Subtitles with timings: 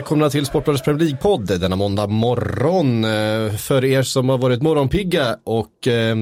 [0.00, 3.04] Välkomna till Sportbladets Premier League-podd denna måndag morgon.
[3.04, 6.16] Eh, för er som har varit morgonpigga och eh,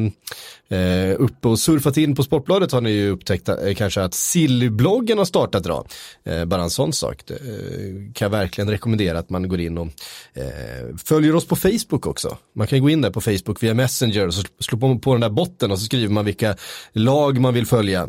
[0.69, 5.19] eh uppe och surfat in på Sportbladet har ni ju upptäckt eh, kanske att Sillybloggen
[5.19, 5.89] har startat idag.
[6.25, 7.23] Eh, bara en sån sak.
[7.27, 9.89] Det, eh, kan jag verkligen rekommendera att man går in och
[10.35, 12.37] eh, följer oss på Facebook också.
[12.55, 15.21] Man kan gå in där på Facebook via Messenger och så slår man på den
[15.21, 16.57] där botten och så skriver man vilka
[16.93, 18.09] lag man vill följa.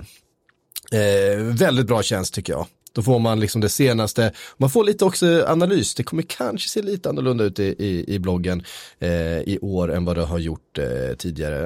[0.91, 2.67] Eh, väldigt bra tjänst tycker jag.
[2.93, 6.81] Då får man liksom det senaste, man får lite också analys, det kommer kanske se
[6.81, 8.63] lite annorlunda ut i, i, i bloggen
[8.99, 11.57] eh, i år än vad det har gjort eh, tidigare.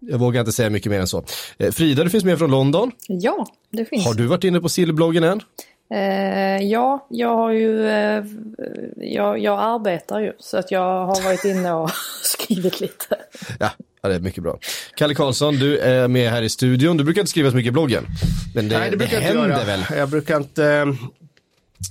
[0.00, 1.24] Jag vågar inte säga mycket mer än så.
[1.58, 2.92] Eh, Frida, du finns med från London.
[3.08, 4.04] Ja, det finns.
[4.06, 5.40] Har du varit inne på Sillbloggen än?
[5.90, 8.24] Eh, ja, jag har ju, eh,
[8.96, 11.90] jag, jag arbetar ju så att jag har varit inne och
[12.22, 13.16] skrivit lite.
[13.60, 13.70] Ja,
[14.02, 14.58] Ja, det är mycket bra.
[14.96, 16.96] Kalle Karlsson, du är med här i studion.
[16.96, 18.06] Du brukar inte skriva så mycket i bloggen.
[18.54, 19.64] Men det, Nej, det, det händer göra.
[19.64, 19.84] väl?
[19.96, 20.86] Jag brukar inte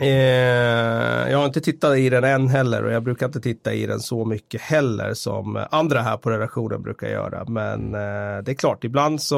[0.01, 3.85] Eh, jag har inte tittat i den än heller och jag brukar inte titta i
[3.85, 7.45] den så mycket heller som andra här på redaktionen brukar göra.
[7.45, 9.37] Men eh, det är klart, ibland så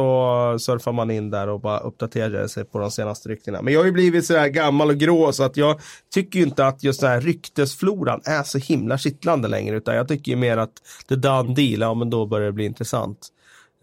[0.59, 3.61] surfar man in där och bara uppdaterar sig på de senaste ryktena.
[3.61, 5.79] Men jag har ju blivit sådär gammal och grå så att jag
[6.13, 10.07] tycker ju inte att just den här ryktesfloran är så himla kittlande längre utan jag
[10.07, 10.73] tycker ju mer att
[11.07, 13.31] det done deal, ja men då börjar det bli intressant.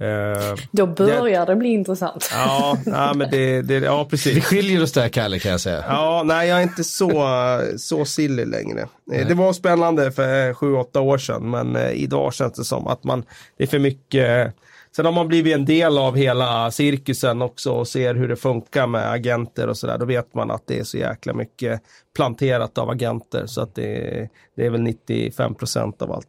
[0.02, 2.30] Uh, Då börjar det, det bli intressant.
[2.32, 4.36] Ja, ja, men det, det, ja precis.
[4.36, 5.84] Vi skiljer oss där Kalle kan jag säga.
[5.88, 7.28] Ja, nej jag är inte så,
[7.76, 8.88] så silly längre.
[9.06, 9.24] Nej.
[9.24, 13.04] Det var spännande för sju, åtta år sedan men eh, idag känns det som att
[13.04, 13.24] man,
[13.56, 14.54] det är för mycket
[14.96, 18.86] Sen har man blivit en del av hela cirkusen också och ser hur det funkar
[18.86, 19.98] med agenter och sådär.
[19.98, 21.80] Då vet man att det är så jäkla mycket
[22.16, 26.28] planterat av agenter så att det, det är väl 95 procent av allt.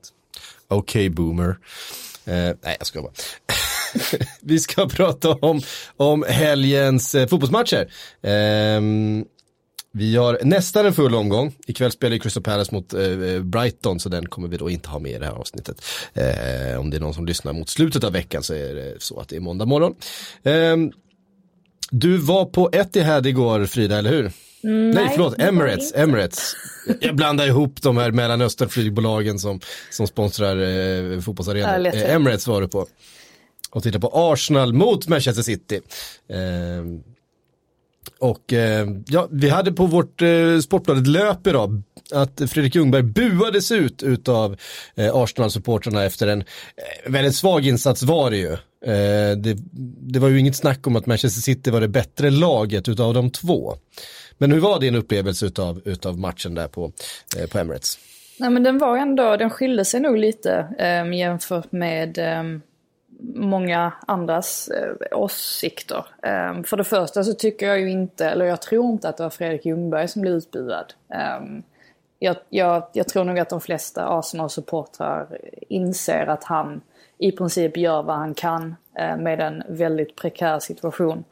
[0.67, 1.57] Okej okay, boomer.
[2.25, 3.11] Eh, nej, jag ska bara.
[4.41, 5.61] vi ska prata om,
[5.97, 7.91] om helgens eh, fotbollsmatcher.
[8.21, 8.81] Eh,
[9.97, 11.55] vi har nästan en full omgång.
[11.67, 14.99] Ikväll spelar Crystal Palace mot eh, eh, Brighton så den kommer vi då inte ha
[14.99, 15.85] med i det här avsnittet.
[16.13, 19.19] Eh, om det är någon som lyssnar mot slutet av veckan så är det så
[19.19, 19.95] att det är måndag morgon.
[20.43, 20.77] Eh,
[21.91, 24.31] du var på Etihad igår Frida, eller hur?
[24.65, 25.93] Mm, nej, förlåt, Emirates.
[25.95, 26.53] Emirates.
[27.01, 29.59] Jag blandar ihop de här Mellanösternflygbolagen som,
[29.91, 31.95] som sponsrar eh, fotbollsarenor.
[31.95, 32.87] Eh, Emirates var du på.
[33.71, 35.81] Och titta på Arsenal mot Manchester City.
[36.29, 36.99] Eh,
[38.19, 41.81] och eh, ja, vi hade på vårt eh, Sportbladet löp idag
[42.11, 44.57] att Fredrik Ljungberg buades ut utav
[44.95, 48.51] eh, Arsenal-supportrarna efter en eh, väldigt svag insats var det ju.
[48.85, 49.57] Eh, det,
[50.11, 53.29] det, var ju inget snack om att Manchester City var det bättre laget utav de
[53.29, 53.77] två.
[54.37, 56.91] Men hur var din upplevelse utav, utav matchen där på,
[57.39, 57.99] eh, på Emirates?
[58.39, 62.43] Nej men den var ändå, den skilde sig nog lite eh, jämfört med eh,
[63.35, 66.05] många andras eh, åsikter.
[66.23, 69.23] Eh, för det första så tycker jag ju inte, eller jag tror inte att det
[69.23, 70.93] var Fredrik Ljungberg som blev utbuad.
[71.13, 71.61] Eh,
[72.19, 75.37] jag, jag, jag, tror nog att de flesta Arsenal-supportrar
[75.69, 76.81] inser att han
[77.17, 81.23] i princip gör vad han kan eh, med en väldigt prekär situation.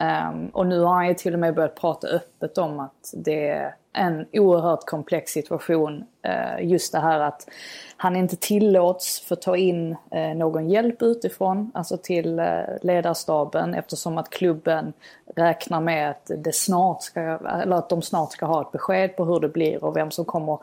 [0.00, 3.48] Um, och nu har han ju till och med börjat prata öppet om att det
[3.48, 6.04] är en oerhört komplex situation.
[6.26, 7.48] Uh, just det här att
[7.96, 12.46] han inte tillåts få ta in uh, någon hjälp utifrån, alltså till uh,
[12.82, 14.92] ledarstaben eftersom att klubben
[15.36, 19.24] räknar med att det snart ska, eller att de snart ska ha ett besked på
[19.24, 20.58] hur det blir och vem som kommer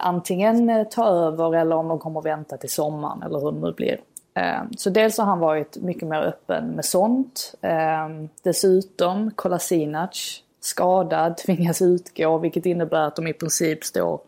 [0.00, 4.00] antingen ta över eller om de kommer vänta till sommaren eller hur det nu blir.
[4.34, 7.54] Ehm, så dels har han varit mycket mer öppen med sånt.
[7.60, 14.20] Ehm, dessutom Kolasinac skadad, tvingas utgå vilket innebär att de i princip står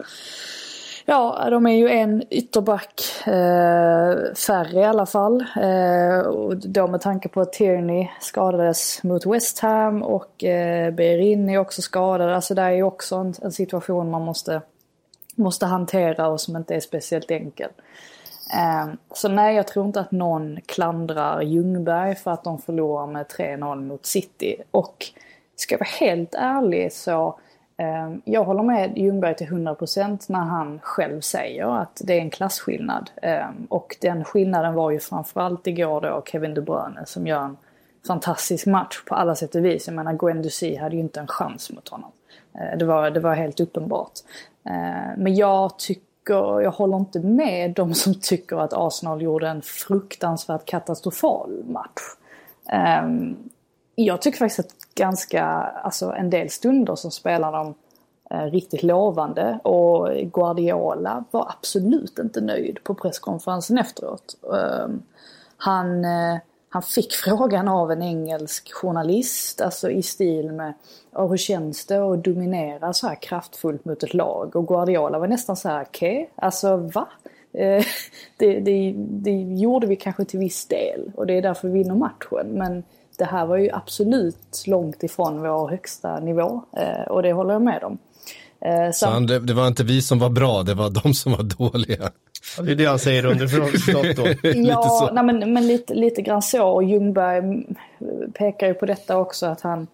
[1.09, 5.45] Ja, de är ju en ytterback eh, färre i alla fall.
[5.57, 11.49] Eh, och då med tanke på att Tierney skadades mot West Ham och eh, Berin
[11.49, 12.31] är också skadad.
[12.31, 14.61] Alltså det är ju också en, en, situation man måste,
[15.35, 17.71] måste hantera och som inte är speciellt enkel.
[18.55, 23.27] Ehm, så nej, jag tror inte att någon klandrar Ljungberg för att de förlorar med
[23.27, 24.57] 3-0 mot City.
[24.71, 25.07] Och
[25.57, 27.39] ska jag vara helt ärlig så
[27.77, 32.31] ehm, jag håller med Ljungberg till 100% när han själv säger att det är en
[32.31, 33.11] klasskillnad.
[33.23, 37.57] Ehm, och den skillnaden var ju framförallt igår då Kevin De Bruyne som gör en
[38.07, 39.87] fantastisk match på alla sätt och vis.
[39.87, 42.11] Jag menar Gwen Ducy hade ju inte en chans mot honom.
[42.79, 44.13] Det var, det var helt uppenbart.
[45.17, 49.63] Men jag tycker tycker, jag håller inte med de som tycker att Arsenal gjorde en
[49.63, 52.03] fruktansvärt katastrofal match.
[53.03, 53.37] Um,
[53.95, 55.45] jag tycker faktiskt att ganska,
[55.83, 57.75] alltså en del stunder som spelar de
[58.31, 64.37] eh, riktigt lovande och Guardiola var absolut inte nöjd på presskonferensen efteråt.
[64.43, 65.03] Um,
[65.57, 66.39] han, eh,
[66.77, 70.75] han fick frågan av en engelsk journalist, alltså i stil med
[71.13, 74.57] och hur känns det att dominera så här kraftfullt mot ett lag?
[74.57, 77.09] Och Guardiola var nästan så här, okej, okay, alltså va?
[77.53, 77.85] Eh,
[78.37, 81.95] det, det, det gjorde vi kanske till viss del och det är därför vi vinner
[81.95, 82.47] matchen.
[82.47, 82.83] Men
[83.19, 87.63] det här var ju absolut långt ifrån vår högsta nivå eh, och det håller jag
[87.63, 87.99] med om.
[88.61, 91.33] Eh, så han, det, det, var inte vi som var bra, det var de som
[91.33, 92.11] var dåliga.
[92.61, 94.49] Det är det han säger underförstått då.
[94.55, 96.69] ja, nej, men, men lite, lite grann så.
[96.69, 97.43] Och Ljungberg
[98.35, 99.87] pekar ju på detta också att han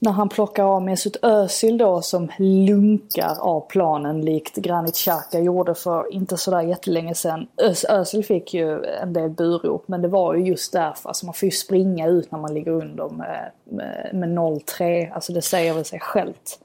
[0.00, 5.74] när han plockar av Mesut Özil då som lunkar av planen likt Granit Xhaka gjorde
[5.74, 7.46] för inte sådär jättelänge sedan.
[7.56, 11.08] Öz Özil fick ju en del burop men det var ju just därför.
[11.08, 15.12] Alltså man får ju springa ut när man ligger under med, med, med 0-3.
[15.12, 16.58] Alltså det säger väl sig självt.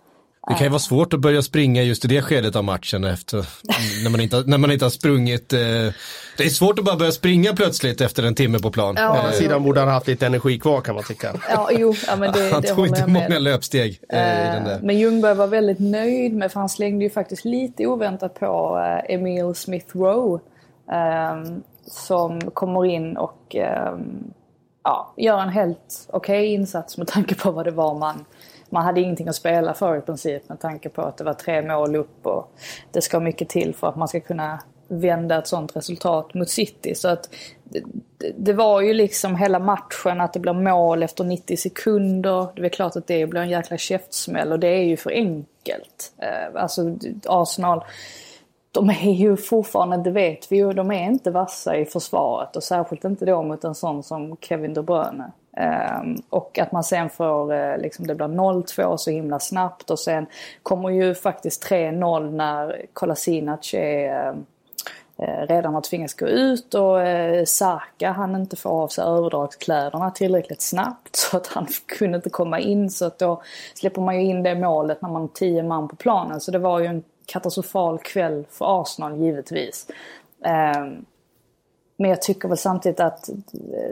[0.47, 3.45] Det kan ju vara svårt att börja springa just i det skedet av matchen efter,
[4.03, 5.53] när, man inte, när man inte har sprungit.
[5.53, 5.59] Eh,
[6.37, 8.95] det är svårt att bara börja springa plötsligt efter en timme på plan.
[8.97, 11.33] Ja, Å andra sidan borde han haft lite energi kvar kan man tycka.
[11.49, 13.99] Ja, jo, ja, men det, han det tog inte många löpsteg.
[14.09, 14.79] Eh, i den där.
[14.83, 19.15] Men Ljungberg var väldigt nöjd med, för han slängde ju faktiskt lite oväntat på eh,
[19.15, 20.43] Emil Smith Rowe.
[20.91, 24.33] Eh, som kommer in och ehm,
[24.83, 28.25] ja, gör en helt okej okay insats med tanke på vad det var man
[28.73, 31.61] man hade ingenting att spela för i princip med tanke på att det var tre
[31.61, 32.51] mål upp och
[32.91, 36.95] det ska mycket till för att man ska kunna vända ett sånt resultat mot City.
[36.95, 37.29] Så att
[37.63, 37.83] det,
[38.37, 42.47] det var ju liksom hela matchen att det blir mål efter 90 sekunder.
[42.55, 46.13] Det är klart att det blir en jäkla käftsmäll och det är ju för enkelt.
[46.17, 47.83] Eh, alltså Arsenal
[48.71, 52.63] de är ju fortfarande, det vet vi ju, de är inte vassa i försvaret och
[52.63, 55.31] särskilt inte då mot en sån som Kevin De Bruyne.
[55.57, 59.89] Um, och att man sen får, uh, liksom det blir 0-2 så himla snabbt.
[59.89, 60.25] Och sen
[60.63, 66.73] kommer ju faktiskt 3-0 när Kolasinac är uh, redan har tvingats gå ut.
[66.73, 71.15] Och uh, Saka han inte får av sig överdragskläderna tillräckligt snabbt.
[71.15, 72.89] Så att han kunde inte komma in.
[72.89, 73.41] Så att då
[73.73, 76.41] släpper man ju in det målet när man har 10 man på planen.
[76.41, 79.87] Så det var ju en katastrofal kväll för Arsenal givetvis.
[80.77, 81.05] Um,
[82.03, 83.29] men jag tycker väl samtidigt att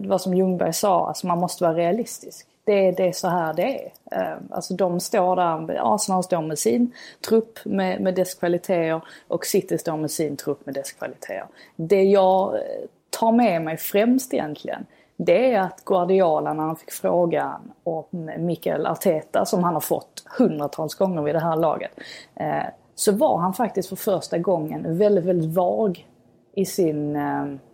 [0.02, 2.48] det var som Ljungberg sa, alltså man måste vara realistisk.
[2.64, 3.92] Det är, det är så här det är.
[4.12, 6.92] Ehm, alltså de står där, Arsenal står med sin
[7.28, 11.46] trupp med, med dess kvaliteter och City står med sin trupp med dess kvaliteter.
[11.76, 12.62] Det jag eh,
[13.10, 14.86] tar med mig främst egentligen,
[15.18, 20.24] det är att Guardiola när han fick frågan om Mikael Arteta, som han har fått
[20.38, 21.92] hundratals gånger vid det här laget,
[22.36, 22.64] eh,
[22.96, 26.08] så var han faktiskt för första gången väldigt, väldigt vag
[26.56, 27.71] i sin Eh,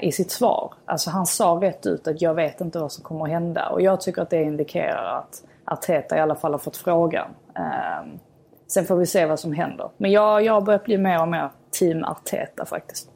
[0.00, 0.74] i sitt svar.
[0.84, 3.82] Alltså han sa rätt ut att jag vet inte vad som kommer att hända och
[3.82, 7.28] jag tycker att det indikerar att Arteta i alla fall har fått frågan.
[7.54, 8.18] Ehm,
[8.66, 9.90] sen får vi se vad som händer.
[9.96, 13.10] Men jag, jag har börjat bli mer och mer team Arteta faktiskt.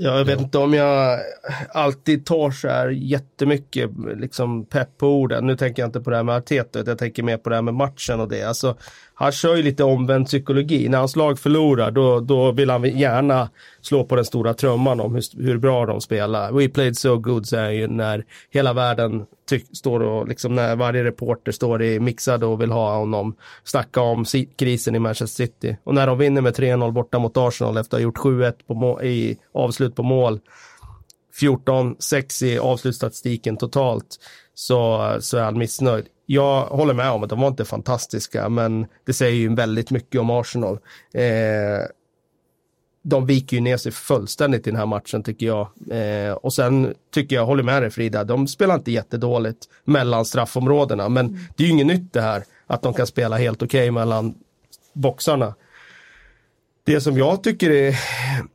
[0.00, 1.20] Ja, jag vet inte om jag
[1.68, 5.46] alltid tar så här jättemycket liksom pepp på orden.
[5.46, 7.62] Nu tänker jag inte på det här med Arteta, jag tänker mer på det här
[7.62, 8.42] med matchen och det.
[8.42, 8.76] Alltså,
[9.20, 10.88] han kör ju lite omvänd psykologi.
[10.88, 15.14] När hans lag förlorar då, då vill han gärna slå på den stora trumman om
[15.14, 16.52] hur, hur bra de spelar.
[16.52, 19.26] We played so good säger ju när hela världen
[19.72, 24.24] står och liksom när varje reporter står i mixad och vill ha honom snacka om
[24.56, 25.76] krisen i Manchester City.
[25.84, 28.18] Och när de vinner med 3-0 borta mot Arsenal efter att ha gjort
[28.68, 30.40] 7-1 i avslut på mål
[31.40, 34.16] 14-6 i avslutsstatistiken totalt
[34.54, 38.86] så, så är han missnöjd jag håller med om att de var inte fantastiska, men
[39.06, 40.78] det säger ju väldigt mycket om Arsenal.
[41.14, 41.86] Eh,
[43.02, 45.68] de viker ju ner sig fullständigt i den här matchen tycker jag.
[45.90, 51.08] Eh, och sen tycker jag, håller med dig Frida, de spelar inte jättedåligt mellan straffområdena,
[51.08, 53.90] men det är ju inget nytt det här att de kan spela helt okej okay
[53.90, 54.34] mellan
[54.92, 55.54] boxarna.
[56.88, 57.94] Det som jag tycker är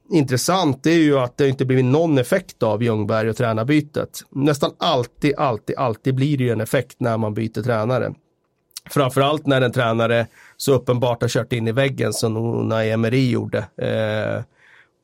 [0.09, 4.19] intressant är ju att det inte blivit någon effekt av Ljungberg och tränarbytet.
[4.29, 8.13] Nästan alltid, alltid, alltid blir det ju en effekt när man byter tränare.
[8.89, 13.57] Framförallt när en tränare så uppenbart har kört in i väggen som Unai Emery gjorde.
[13.77, 14.43] Eh,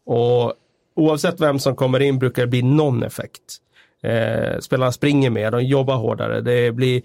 [0.05, 0.53] och
[0.95, 3.57] oavsett vem som kommer in brukar det bli någon effekt.
[4.03, 7.01] Eh, spelarna springer mer, de jobbar hårdare, det blir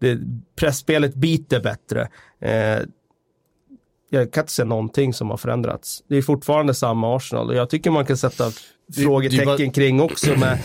[0.00, 0.18] det,
[0.56, 2.08] pressspelet biter bättre.
[2.40, 2.78] Eh,
[4.10, 6.02] jag kan inte se någonting som har förändrats.
[6.08, 8.52] Det är fortfarande samma Arsenal och jag tycker man kan sätta
[8.86, 9.72] det, frågetecken det var...
[9.72, 10.58] kring också med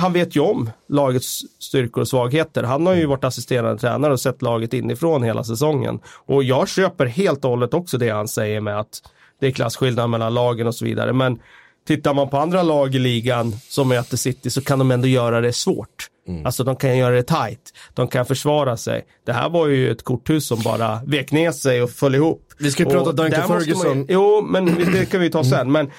[0.00, 2.62] han vet ju om lagets styrkor och svagheter.
[2.62, 6.00] Han har ju varit assisterande tränare och sett laget inifrån hela säsongen.
[6.26, 9.02] Och jag köper helt och hållet också det han säger med att
[9.40, 11.12] det är klasskillnad mellan lagen och så vidare.
[11.12, 11.38] Men
[11.86, 15.40] tittar man på andra lag i ligan som möter City så kan de ändå göra
[15.40, 16.08] det svårt.
[16.30, 16.46] Mm.
[16.46, 17.72] Alltså de kan göra det tight.
[17.94, 19.04] De kan försvara sig.
[19.26, 22.52] Det här var ju ett korthus som bara vek ner sig och föll ihop.
[22.58, 23.98] Vi ska ju prata Duncan Ferguson.
[23.98, 25.72] Man, jo, men det kan vi ta sen.
[25.72, 25.90] Men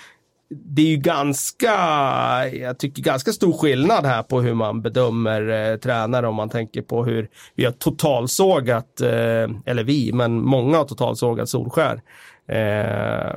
[0.50, 1.74] det är ju ganska,
[2.54, 6.82] jag tycker ganska stor skillnad här på hur man bedömer eh, tränare om man tänker
[6.82, 12.02] på hur vi har totalsågat, eh, eller vi, men många har totalsågat Solskär.
[12.48, 13.36] Eh,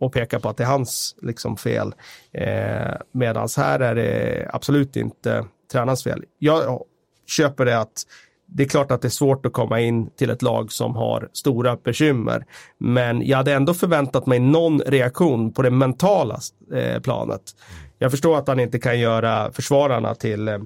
[0.00, 1.94] och pekar på att det är hans liksom, fel.
[2.32, 6.24] Eh, Medan här är det absolut inte tränarens fel.
[6.38, 6.82] Jag
[7.26, 8.06] köper det att
[8.54, 11.28] det är klart att det är svårt att komma in till ett lag som har
[11.32, 12.44] stora bekymmer.
[12.78, 16.40] Men jag hade ändå förväntat mig någon reaktion på det mentala
[16.74, 17.42] eh, planet.
[17.98, 20.58] Jag förstår att han inte kan göra försvararna till, eh,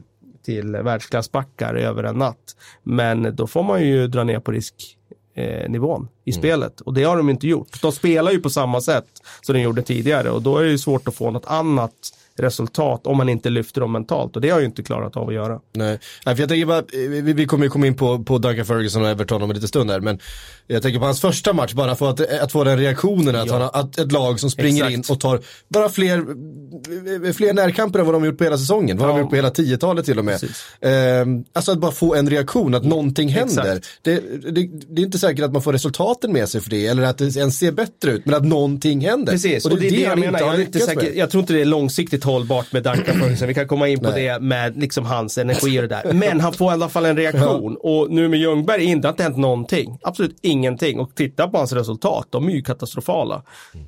[0.45, 2.57] till världsklassbackar över en natt.
[2.83, 6.41] Men då får man ju dra ner på risknivån i mm.
[6.41, 6.81] spelet.
[6.81, 7.83] Och det har de inte gjort.
[7.83, 9.09] De spelar ju på samma sätt
[9.43, 11.93] som de gjorde tidigare och då är det svårt att få något annat
[12.41, 15.35] resultat om man inte lyfter dem mentalt och det har ju inte klarat av att
[15.35, 15.61] göra.
[15.73, 18.39] Nej, Nej för jag tänker bara, eh, vi, vi kommer ju komma in på, på
[18.39, 20.19] Duncan Ferguson och Everton om en liten stund här, men
[20.67, 23.71] jag tänker på hans första match, bara för att, att få den reaktionen, att, ja.
[23.73, 25.09] han, att ett lag som springer Exakt.
[25.09, 28.99] in och tar bara fler, fler närkamper än vad de har gjort på hela säsongen,
[28.99, 29.09] vad ja.
[29.09, 30.41] de har gjort på hela 10-talet till och med.
[30.81, 33.81] Ehm, alltså att bara få en reaktion, att någonting händer.
[34.03, 34.21] Det,
[34.51, 37.19] det, det, är inte säkert att man får resultaten med sig för det, eller att
[37.19, 39.33] det ens ser bättre ut, men att någonting händer.
[39.33, 41.53] Precis, och det, och det är det, jag menar, jag, inte säker, jag tror inte
[41.53, 43.49] det är långsiktigt hållbart med Duncan Ferguson.
[43.49, 44.25] Vi kan komma in på Nej.
[44.25, 46.13] det med liksom hans energi och det där.
[46.13, 47.77] Men han får i alla fall en reaktion.
[47.83, 47.91] Ja.
[47.91, 49.99] Och nu med Ljungberg in, det har inte hänt någonting.
[50.03, 50.56] Absolut ingenting.
[51.01, 53.43] Och titta på hans resultat, de är ju katastrofala.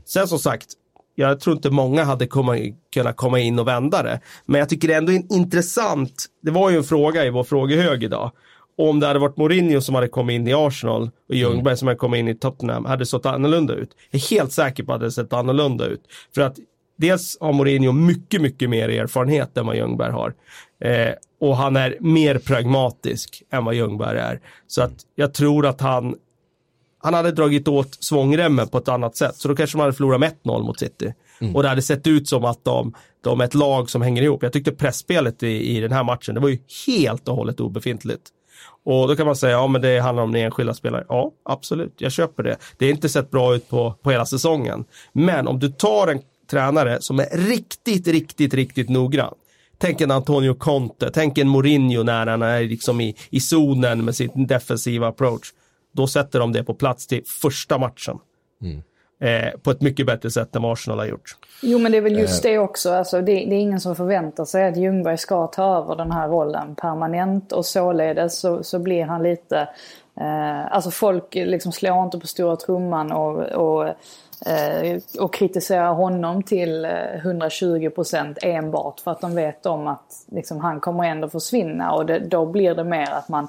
[0.05, 0.67] Sen som sagt,
[1.15, 2.57] jag tror inte många hade komma,
[2.95, 4.21] kunnat komma in och vända det.
[4.47, 6.27] Men jag tycker det är ändå intressant.
[6.43, 8.33] Det var ju en fråga i vår frågehög idag.
[8.79, 11.77] Om det hade varit Mourinho som hade kommit in i Arsenal och Ljungberg mm.
[11.77, 13.91] som hade kommit in i Tottenham hade det sett annorlunda ut.
[14.11, 16.03] Jag är helt säker på att det hade sett annorlunda ut.
[16.35, 16.57] För att
[16.97, 20.35] dels har Mourinho mycket, mycket mer erfarenhet än vad Ljungberg har.
[20.85, 24.41] Eh, och han är mer pragmatisk än vad Ljungberg är.
[24.67, 26.15] Så att jag tror att han
[26.99, 29.37] han hade dragit åt svångremmen på ett annat sätt.
[29.37, 31.14] Så då kanske man hade förlorat med 1-0 mot City.
[31.40, 31.57] Mm.
[31.57, 34.43] Och det hade sett ut som att de, de är ett lag som hänger ihop.
[34.43, 38.23] Jag tyckte pressspelet i, i den här matchen, det var ju helt och hållet obefintligt.
[38.85, 41.05] Och då kan man säga, ja men det handlar om den enskilda spelare.
[41.09, 42.57] Ja, absolut, jag köper det.
[42.76, 44.85] Det är inte sett bra ut på, på hela säsongen.
[45.12, 49.35] Men om du tar en tränare som är riktigt, riktigt, riktigt noggrann.
[49.78, 54.17] Tänk en Antonio Conte, tänk en Mourinho när han är liksom i, i zonen med
[54.17, 55.52] sin defensiva approach.
[55.92, 58.18] Då sätter de det på plats till första matchen.
[58.62, 58.83] Mm.
[59.21, 61.37] Eh, på ett mycket bättre sätt än vad Arsenal har gjort.
[61.62, 62.50] Jo men det är väl just eh.
[62.50, 62.92] det också.
[62.92, 66.28] Alltså, det, det, är ingen som förväntar sig att Ljungberg ska ta över den här
[66.28, 69.68] rollen permanent och således så, så blir han lite...
[70.21, 73.95] Eh, alltså folk liksom slår inte på stora trumman och, och
[74.47, 80.61] Eh, och kritisera honom till 120 eh, enbart för att de vet om att liksom,
[80.61, 83.49] han kommer ändå försvinna och det, då blir det mer att man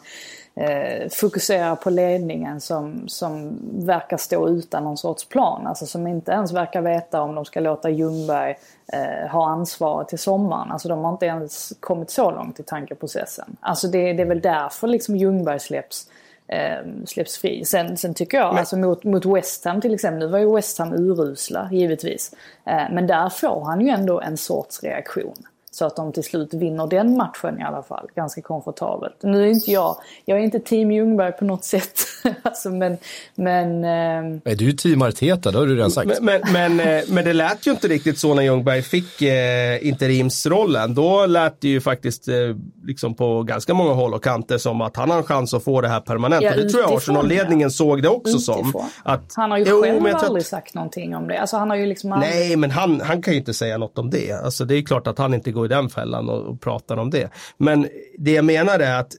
[0.59, 5.67] eh, fokuserar på ledningen som, som verkar stå utan någon sorts plan.
[5.67, 8.55] Alltså som inte ens verkar veta om de ska låta Ljungberg
[8.93, 10.71] eh, ha ansvaret till sommaren.
[10.71, 13.57] Alltså de har inte ens kommit så långt i tankeprocessen.
[13.59, 16.07] Alltså det, det är väl därför liksom Ljungberg släpps
[16.47, 17.65] eh, släpps fri.
[17.65, 18.59] Sen, sen tycker jag, men...
[18.59, 22.33] alltså mot, mot West Ham till exempel, nu var ju West Ham urusla givetvis.
[22.65, 25.35] Eh, men där får han ju ändå en sorts reaktion.
[25.71, 29.15] Så att de till slut vinner den matchen i alla fall, ganska komfortabelt.
[29.23, 29.95] Nu är inte jag,
[30.25, 31.99] jag är inte team Ljungberg på något sätt.
[32.41, 32.97] alltså, men,
[33.35, 34.51] men, eh...
[34.51, 36.21] Är du team Arteta, det har du redan sagt.
[36.21, 39.87] Men, men, men, eh, men, det lät ju inte riktigt så när Ljungberg fick eh,
[39.87, 40.95] interimsrollen.
[40.95, 42.35] Då lät det ju faktiskt eh,
[42.83, 45.81] liksom på ganska många håll och kanter som att han har en chans att få
[45.81, 46.43] det här permanent.
[46.43, 47.69] Ja, och det tror jag Arsenal-ledningen ja.
[47.69, 48.71] såg det också utifrån.
[48.71, 48.89] som.
[49.03, 50.47] Att, han har ju jo, själv aldrig att...
[50.47, 51.37] sagt någonting om det.
[51.37, 52.31] Alltså, han har ju liksom aldrig...
[52.31, 54.31] Nej, men han, han kan ju inte säga något om det.
[54.31, 57.09] Alltså, det är klart att han inte går i den fällan och, och pratar om
[57.09, 57.29] det.
[57.57, 57.87] Men
[58.17, 59.13] det jag menar är att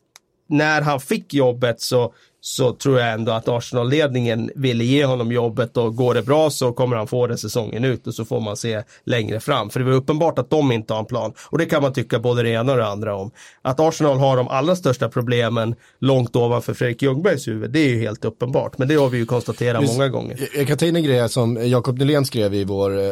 [0.48, 5.76] när han fick jobbet så så tror jag ändå att Arsenal-ledningen ville ge honom jobbet
[5.76, 8.56] och går det bra så kommer han få det säsongen ut och så får man
[8.56, 9.70] se längre fram.
[9.70, 11.32] För det är uppenbart att de inte har en plan.
[11.50, 13.30] Och det kan man tycka både det ena och det andra om.
[13.62, 18.00] Att Arsenal har de allra största problemen långt ovanför Fredrik Ljungbergs huvud, det är ju
[18.00, 18.78] helt uppenbart.
[18.78, 20.48] Men det har vi ju konstaterat Just, många gånger.
[20.54, 23.06] Jag kan ta in en grej som Jakob Nylén skrev i vår, eh,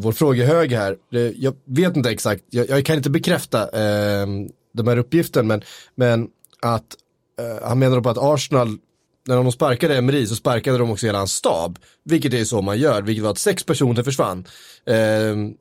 [0.00, 0.96] vår frågehög här.
[1.36, 4.26] Jag vet inte exakt, jag, jag kan inte bekräfta eh,
[4.74, 5.62] de här uppgiften, men,
[5.94, 6.28] men
[6.62, 6.96] att
[7.38, 8.78] Eh, han menar på att Arsenal,
[9.26, 11.78] när de sparkade Emery så sparkade de också hela hans stab.
[12.04, 14.44] Vilket är så man gör, vilket var att sex personer försvann.
[14.86, 14.96] Eh,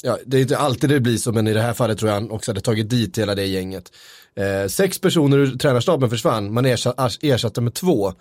[0.01, 2.15] ja, det är inte alltid det blir så, men i det här fallet tror jag
[2.15, 3.91] han också hade tagit dit hela det gänget.
[4.35, 8.13] Eh, sex personer ur tränarstaben försvann, man ersatte, ersatte med två.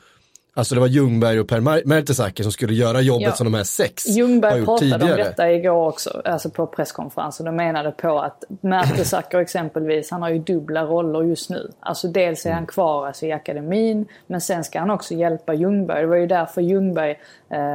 [0.54, 3.32] Alltså det var Ljungberg och Per Mertesacker som skulle göra jobbet ja.
[3.32, 5.12] som de här sex Ljungberg har gjort pratade tidigare.
[5.12, 10.28] om detta igår också, alltså på presskonferensen och menade på att Mertesacker exempelvis, han har
[10.30, 11.70] ju dubbla roller just nu.
[11.80, 16.00] Alltså dels är han kvar alltså, i akademin, men sen ska han också hjälpa Ljungberg.
[16.00, 17.18] Det var ju därför Ljungberg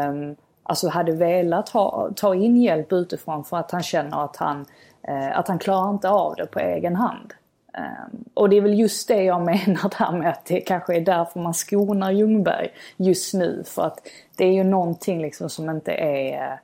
[0.10, 4.66] um, alltså hade velat ha, ta in hjälp utifrån för att han känner att han,
[5.08, 7.34] eh, att han klarar inte av det på egen hand.
[7.78, 11.02] Um, och det är väl just det jag menar där med att det kanske är
[11.02, 13.64] därför man skonar Ljungberg just nu.
[13.66, 16.60] För att det är ju någonting liksom som inte är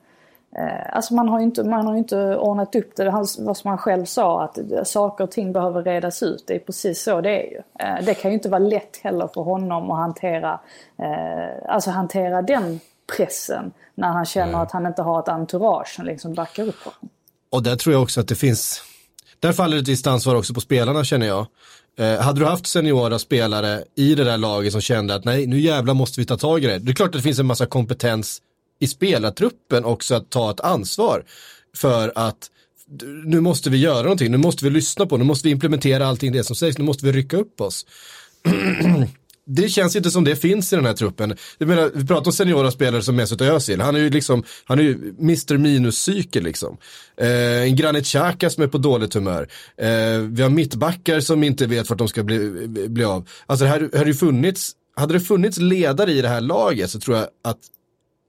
[0.55, 3.11] Eh, alltså man har ju inte, man har inte ordnat upp det.
[3.11, 6.43] Han, vad som han själv sa att saker och ting behöver redas ut.
[6.47, 7.61] Det är precis så det är ju.
[7.79, 10.59] Eh, det kan ju inte vara lätt heller för honom att hantera,
[10.97, 12.79] eh, alltså hantera den
[13.17, 17.09] pressen när han känner att han inte har ett entourage som liksom backar upp honom.
[17.49, 18.81] Och där tror jag också att det finns,
[19.43, 21.47] där faller ett visst ansvar också på spelarna känner jag.
[21.99, 25.59] Eh, hade du haft seniora spelare i det där laget som kände att nej, nu
[25.59, 26.79] jävlar måste vi ta tag i det.
[26.79, 28.41] Det är klart att det finns en massa kompetens
[28.79, 31.23] i spelartruppen också att ta ett ansvar
[31.75, 32.49] för att
[33.25, 36.31] nu måste vi göra någonting, nu måste vi lyssna på, nu måste vi implementera allting
[36.31, 37.85] det som sägs, nu måste vi rycka upp oss.
[39.45, 41.35] det känns inte som det finns i den här truppen.
[41.57, 43.81] Jag menar, vi pratar om seniora spelare som Mesut Özil.
[43.81, 46.77] Han är ju liksom, han är ju Mr Minus-psyke liksom.
[47.17, 49.47] Eh, en Granit Xhaka som är på dåligt humör.
[49.77, 49.87] Eh,
[50.19, 53.29] vi har mittbackar som inte vet vart de ska bli, bli av.
[53.45, 56.99] Alltså det här har ju funnits, hade det funnits ledare i det här laget så
[56.99, 57.59] tror jag att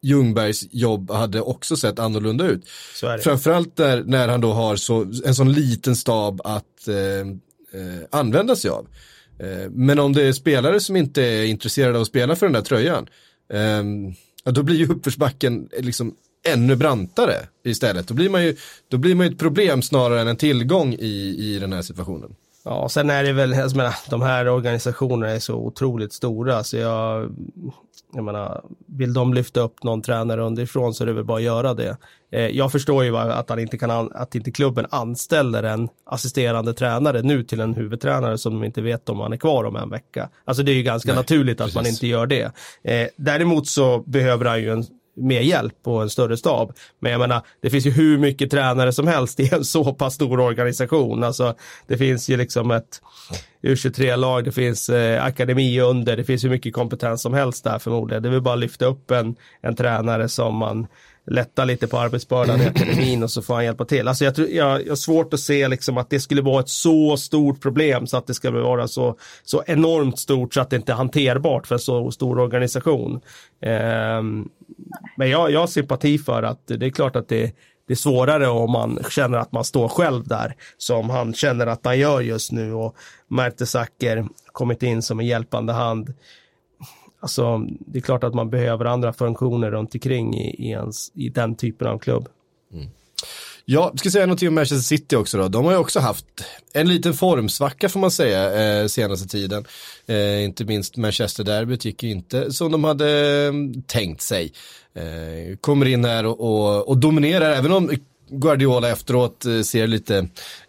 [0.02, 2.68] Ljungbergs jobb hade också sett annorlunda ut.
[3.22, 6.96] Framförallt när, när han då har så, en sån liten stab att eh,
[7.80, 8.86] eh, använda sig av.
[9.38, 12.52] Eh, men om det är spelare som inte är intresserade av att spela för den
[12.52, 13.06] där tröjan,
[13.52, 14.14] ehm,
[14.44, 16.14] då blir ju uppförsbacken eh, liksom
[16.46, 18.08] ännu brantare istället.
[18.08, 18.56] Då blir man ju,
[18.88, 22.34] då blir man ju ett problem snarare än en tillgång i, i den här situationen.
[22.64, 26.64] Ja, sen är det väl, alltså, jag menar, de här organisationerna är så otroligt stora
[26.64, 27.34] så jag,
[28.14, 31.42] jag menar, vill de lyfta upp någon tränare underifrån så är det väl bara att
[31.42, 31.96] göra det.
[32.32, 37.22] Eh, jag förstår ju att, han inte kan, att inte klubben anställer en assisterande tränare
[37.22, 40.28] nu till en huvudtränare som de inte vet om han är kvar om en vecka.
[40.44, 41.74] Alltså det är ju ganska Nej, naturligt att precis.
[41.74, 42.52] man inte gör det.
[42.82, 44.84] Eh, däremot så behöver han ju en
[45.16, 46.72] mer hjälp och en större stab.
[46.98, 50.14] Men jag menar, det finns ju hur mycket tränare som helst i en så pass
[50.14, 51.24] stor organisation.
[51.24, 51.54] Alltså,
[51.86, 53.02] det finns ju liksom ett
[53.62, 58.22] U23-lag, det finns eh, akademi under, det finns hur mycket kompetens som helst där förmodligen.
[58.22, 60.86] Det vill bara lyfta upp en, en tränare som man
[61.26, 64.08] lätta lite på arbetsbördan i akademin och så får han hjälpa till.
[64.08, 66.68] Alltså jag, tror, jag, jag har svårt att se liksom att det skulle vara ett
[66.68, 70.76] så stort problem så att det ska vara så, så enormt stort så att det
[70.76, 73.20] inte är hanterbart för en så stor organisation.
[74.20, 74.48] Um,
[75.16, 77.52] men jag, jag har sympati för att det är klart att det,
[77.86, 81.84] det är svårare om man känner att man står själv där som han känner att
[81.84, 82.96] han gör just nu och
[83.28, 86.14] Mertesacker kommit in som en hjälpande hand
[87.24, 91.28] Alltså, det är klart att man behöver andra funktioner runt omkring i, i, ens, i
[91.28, 92.28] den typen av klubb.
[92.72, 92.86] Mm.
[93.64, 95.48] Ja, ska säga någonting om Manchester City också då.
[95.48, 96.26] De har ju också haft
[96.72, 99.64] en liten formsvacka får man säga eh, senaste tiden.
[100.06, 103.08] Eh, inte minst Manchester-derbyt gick ju inte som de hade
[103.46, 103.52] eh,
[103.86, 104.52] tänkt sig.
[104.94, 107.90] Eh, kommer in här och, och, och dominerar, även om
[108.28, 110.28] Guardiola efteråt eh, ser lite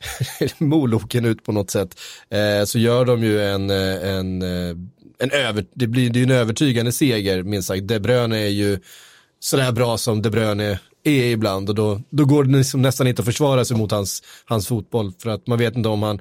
[0.58, 2.00] moloken ut på något sätt.
[2.30, 4.76] Eh, så gör de ju en, eh, en eh,
[5.20, 7.88] en över, det blir det är en övertygande seger minst sagt.
[7.88, 8.80] De Bruyne är ju
[9.40, 13.22] sådär bra som De Bruyne är ibland och då, då går det liksom nästan inte
[13.22, 16.20] att försvara sig mot hans, hans fotboll för att man vet inte om han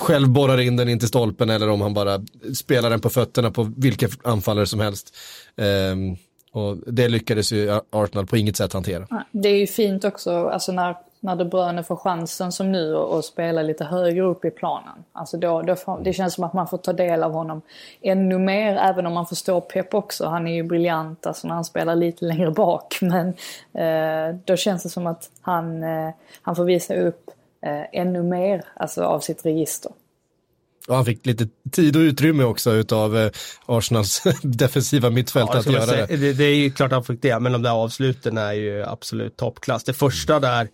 [0.00, 3.50] själv borrar in den in till stolpen eller om han bara spelar den på fötterna
[3.50, 5.16] på vilka anfallare som helst.
[5.56, 6.16] Um,
[6.52, 9.24] och det lyckades ju Arsenal på inget sätt hantera.
[9.32, 13.24] Det är ju fint också, alltså när när De Bruyne får chansen som nu att
[13.24, 15.04] spela lite högre upp i planen.
[15.12, 17.62] Alltså då, då får, det känns som att man får ta del av honom
[18.00, 20.26] ännu mer, även om man förstår Pep också.
[20.26, 22.98] Han är ju briljant alltså när han spelar lite längre bak.
[23.02, 23.28] Men
[23.74, 26.10] eh, då känns det som att han, eh,
[26.42, 27.30] han får visa upp
[27.66, 29.92] eh, ännu mer alltså, av sitt register.
[30.88, 33.30] Och han fick lite tid och utrymme också utav eh,
[33.66, 36.32] Arsenals defensiva mittfält ja, att göra säga, det.
[36.32, 36.44] det.
[36.44, 39.84] är ju klart han fick det, men de där avsluten är ju absolut toppklass.
[39.84, 40.68] Det första där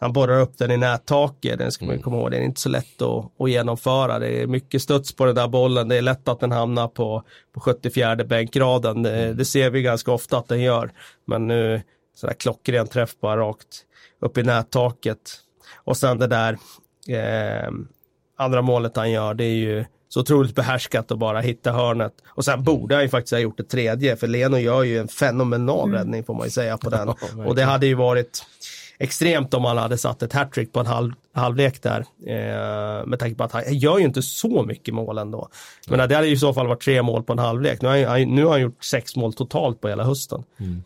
[0.00, 2.02] han borrar upp den i nättaket, den ska man mm.
[2.02, 4.18] komma ihåg, det är inte så lätt att, att genomföra.
[4.18, 7.22] Det är mycket studs på den där bollen, det är lätt att den hamnar på,
[7.52, 9.02] på 74 bänkraden.
[9.02, 9.36] Det, mm.
[9.36, 10.90] det ser vi ganska ofta att den gör.
[11.24, 11.82] Men nu,
[12.14, 13.84] sådär klockren träff bara rakt
[14.20, 15.40] upp i nättaket.
[15.74, 16.58] Och sen det där
[17.08, 17.70] eh,
[18.36, 22.12] andra målet han gör, det är ju så otroligt behärskat att bara hitta hörnet.
[22.26, 25.08] Och sen borde han ju faktiskt ha gjort ett tredje, för Leno gör ju en
[25.08, 25.98] fenomenal mm.
[25.98, 27.08] räddning får man ju säga på den.
[27.46, 28.46] och det hade ju varit
[28.98, 32.04] extremt om han hade satt ett hattrick på en halv, halvlek där.
[32.26, 35.48] Eh, med tanke på att han gör ju inte så mycket mål ändå.
[35.86, 36.08] Men mm.
[36.08, 37.82] det hade ju i så fall varit tre mål på en halvlek.
[37.82, 40.44] Nu har han, nu har han gjort sex mål totalt på hela hösten.
[40.60, 40.82] Mm.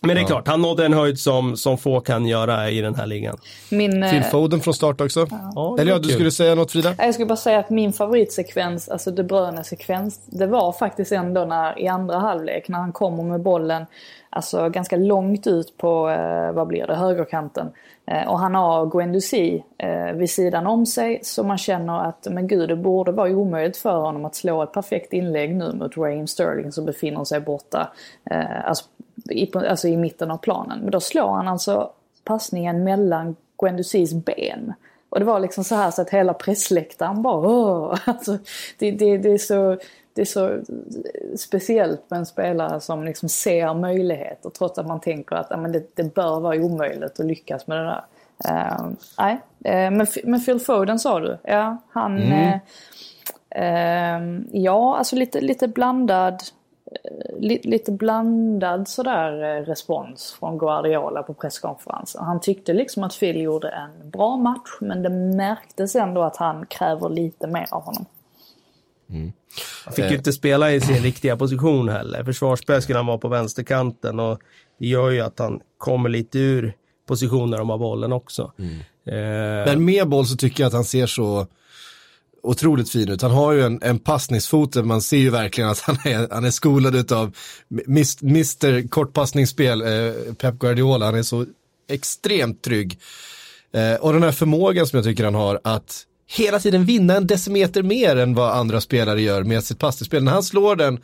[0.00, 0.26] Men det är ja.
[0.26, 3.36] klart, han nådde en höjd som, som få kan göra i den här ligan.
[3.70, 5.26] Min, Phil eh, Foden från start också.
[5.54, 5.76] Ja.
[5.80, 6.94] Eller ja, du skulle säga något Frida?
[6.98, 11.78] Jag skulle bara säga att min favoritsekvens, alltså De Bruyne-sekvens, det var faktiskt ändå när
[11.78, 13.86] i andra halvlek när han kommer med bollen
[14.30, 17.70] alltså ganska långt ut på, eh, vad blir det, högerkanten.
[18.10, 22.46] Eh, och han har Guendouzi eh, vid sidan om sig så man känner att men
[22.46, 26.26] gud det borde vara omöjligt för honom att slå ett perfekt inlägg nu mot Raheem
[26.26, 27.92] Sterling som befinner sig borta
[28.30, 28.84] eh, alltså,
[29.30, 30.78] i, alltså i mitten av planen.
[30.80, 31.90] Men då slår han alltså
[32.24, 34.74] passningen mellan Guendouzis ben.
[35.08, 37.98] Och det var liksom så här så att hela pressläktaren bara Åh!
[38.06, 38.38] Alltså,
[38.78, 39.78] det, det, det, är så,
[40.18, 40.60] det är så
[41.36, 45.72] speciellt med en spelare som liksom ser möjligheter trots att man tänker att ja, men
[45.72, 48.04] det, det bör vara omöjligt att lyckas med det där.
[48.48, 52.18] Uh, nej, uh, men, men Phil Foden sa du, ja han...
[52.18, 52.58] Mm.
[53.58, 56.42] Uh, ja, alltså lite, lite blandad
[57.40, 59.30] lite blandad sådär
[59.62, 62.24] respons från Guardiola på presskonferensen.
[62.24, 66.66] Han tyckte liksom att Phil gjorde en bra match men det märktes ändå att han
[66.66, 68.06] kräver lite mer av honom.
[69.10, 69.32] Mm.
[69.84, 72.24] Han fick ju inte spela i sin riktiga position heller.
[72.24, 74.38] Försvarsspel skulle han vara på vänsterkanten och
[74.78, 76.74] det gör ju att han kommer lite ur
[77.08, 78.52] position när de har bollen också.
[78.58, 78.74] Mm.
[79.06, 79.66] Eh...
[79.66, 81.46] Men med boll så tycker jag att han ser så
[82.42, 83.22] otroligt fin ut.
[83.22, 86.50] Han har ju en, en passningsfot, man ser ju verkligen att han är, han är
[86.50, 87.36] skolad av
[87.88, 91.06] Mr kortpassningsspel, eh, Pep Guardiola.
[91.06, 91.46] Han är så
[91.88, 92.98] extremt trygg.
[93.72, 97.26] Eh, och den här förmågan som jag tycker han har att hela tiden vinna en
[97.26, 100.24] decimeter mer än vad andra spelare gör med sitt passningsspel.
[100.24, 100.98] När han slår den,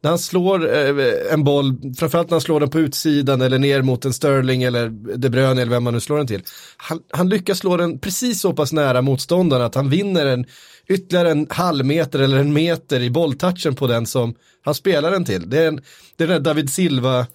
[0.00, 3.82] när han slår eh, en boll, framförallt när han slår den på utsidan eller ner
[3.82, 6.42] mot en Sterling eller De Bruyne eller vem man nu slår den till.
[6.76, 10.46] Han, han lyckas slå den precis så pass nära motståndaren att han vinner en
[10.88, 14.34] ytterligare en halv meter eller en meter i bolltouchen på den som
[14.64, 15.50] han spelar den till.
[15.50, 15.80] Det är, en,
[16.16, 17.26] det är den där David Silva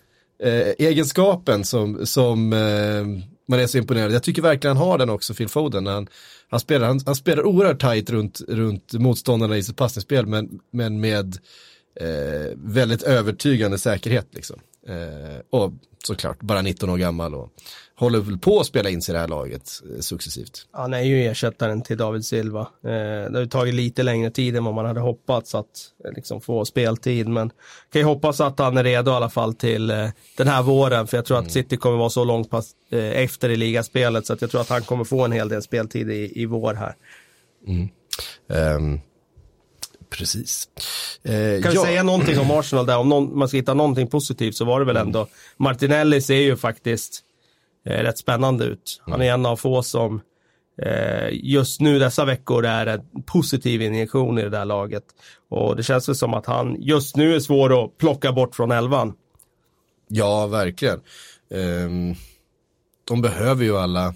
[0.43, 4.12] eh, egenskapen som, som eh, man är så imponerad.
[4.12, 5.86] Jag tycker verkligen han har den också, Phil Foden.
[5.86, 6.08] Han,
[6.49, 10.99] han, spelar, han, han spelar oerhört tajt runt, runt motståndarna i sitt passningsspel men, men
[10.99, 11.38] med
[11.99, 14.27] eh, väldigt övertygande säkerhet.
[14.32, 14.60] Liksom.
[14.88, 15.73] Eh, och
[16.04, 17.49] såklart bara 19 år gammal och
[18.02, 20.68] håller väl på att spela in sig i det här laget eh, successivt.
[20.72, 22.62] Han är ju ersättaren till David Silva.
[22.62, 25.66] Eh, det har ju tagit lite längre tid än vad man hade hoppats att
[26.06, 27.50] eh, liksom, få speltid, men
[27.92, 29.88] kan ju hoppas att han är redo i alla fall till
[30.38, 31.48] den här våren, för jag tror mm.
[31.48, 34.70] att City kommer vara så långt pass, efter i ligaspelet, så att jag tror att
[34.70, 36.96] han kommer få en hel del speltid i, i vår här.
[37.68, 37.90] Mm.
[38.76, 39.02] Um.
[40.12, 40.70] Precis.
[41.24, 42.98] Eh, kan vi säga någonting om Arsenal där?
[42.98, 45.08] Om någon, man ska hitta någonting positivt så var det väl mm.
[45.08, 47.24] ändå Martinelli ser ju faktiskt
[47.86, 49.02] eh, rätt spännande ut.
[49.06, 50.22] Han är en av få som
[50.82, 55.04] eh, just nu dessa veckor är en positiv injektion i det där laget.
[55.50, 58.72] Och det känns väl som att han just nu är svår att plocka bort från
[58.72, 59.13] elvan.
[60.08, 61.00] Ja, verkligen.
[61.50, 62.15] Um,
[63.06, 64.13] de behöver ju alla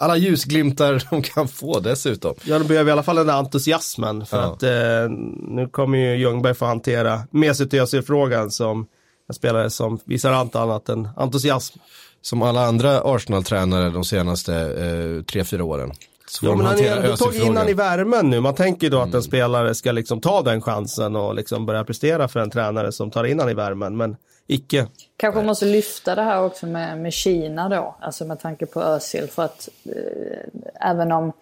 [0.00, 2.34] alla ljusglimtar de kan få dessutom.
[2.44, 4.26] Ja, de behöver i alla fall den där entusiasmen.
[4.26, 4.52] För ja.
[4.52, 5.08] att eh,
[5.48, 8.86] nu kommer ju Ljungberg få hantera Mesut Özil-frågan som
[9.28, 11.78] en spelare som visar allt annat än entusiasm
[12.22, 15.92] som alla andra Arsenal-tränare de senaste eh, tre, fyra åren.
[16.30, 18.40] Så ja, men han har ändå tagit in i värmen nu.
[18.40, 19.08] Man tänker då mm.
[19.08, 19.22] att en mm.
[19.22, 23.24] spelare ska liksom ta den chansen och liksom börja prestera för en tränare som tar
[23.24, 23.96] in han i värmen.
[23.96, 24.86] Men icke.
[25.16, 29.28] Kanske måste lyfta det här också med, med Kina då, alltså med tanke på Özil.
[29.28, 31.32] För att eh, även om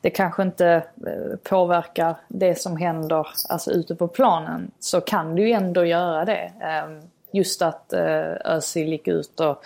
[0.00, 0.66] det kanske inte
[1.06, 6.24] eh, påverkar det som händer alltså ute på planen så kan du ju ändå göra
[6.24, 6.52] det.
[6.60, 7.02] Eh,
[7.36, 9.64] just att eh, Özil gick ut och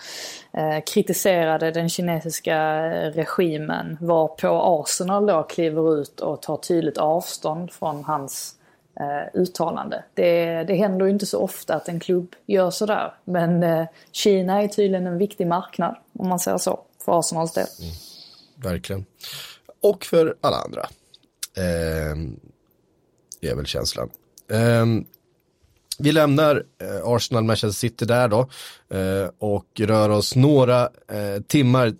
[0.59, 6.97] eh, kritiserade den kinesiska eh, regimen var på Arsenal då kliver ut och tar tydligt
[6.97, 8.55] avstånd från hans
[8.99, 10.03] eh, uttalande.
[10.13, 13.13] Det, det händer ju inte så ofta att en klubb gör sådär.
[13.23, 17.67] Men eh, Kina är tydligen en viktig marknad om man säger så för Arsenals del.
[17.79, 17.93] Mm,
[18.71, 19.05] verkligen.
[19.81, 20.89] Och för alla andra.
[21.57, 22.17] Eh,
[23.51, 24.09] är väl känslan.
[24.51, 24.85] Eh,
[25.99, 28.39] vi lämnar eh, Arsenal Manchester City där då
[28.97, 31.93] eh, och rör oss några eh, timmar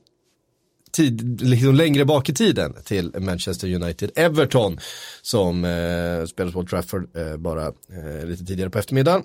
[0.91, 4.11] tid, liksom längre bak i tiden till Manchester United.
[4.15, 4.79] Everton
[5.21, 9.23] som eh, spelades på Trafford eh, bara eh, lite tidigare på eftermiddagen.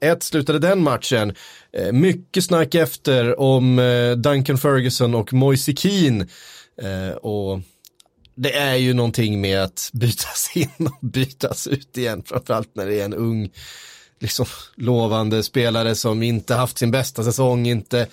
[0.00, 1.34] 1-1 slutade den matchen.
[1.72, 3.76] Eh, mycket snack efter om
[4.16, 6.26] Duncan Ferguson och Moise Keane.
[7.20, 7.60] Och
[8.36, 13.00] det är ju någonting med att bytas in och bytas ut igen, framförallt när det
[13.00, 13.50] är en ung
[14.24, 18.06] liksom, lovande spelare som inte haft sin bästa säsong, inte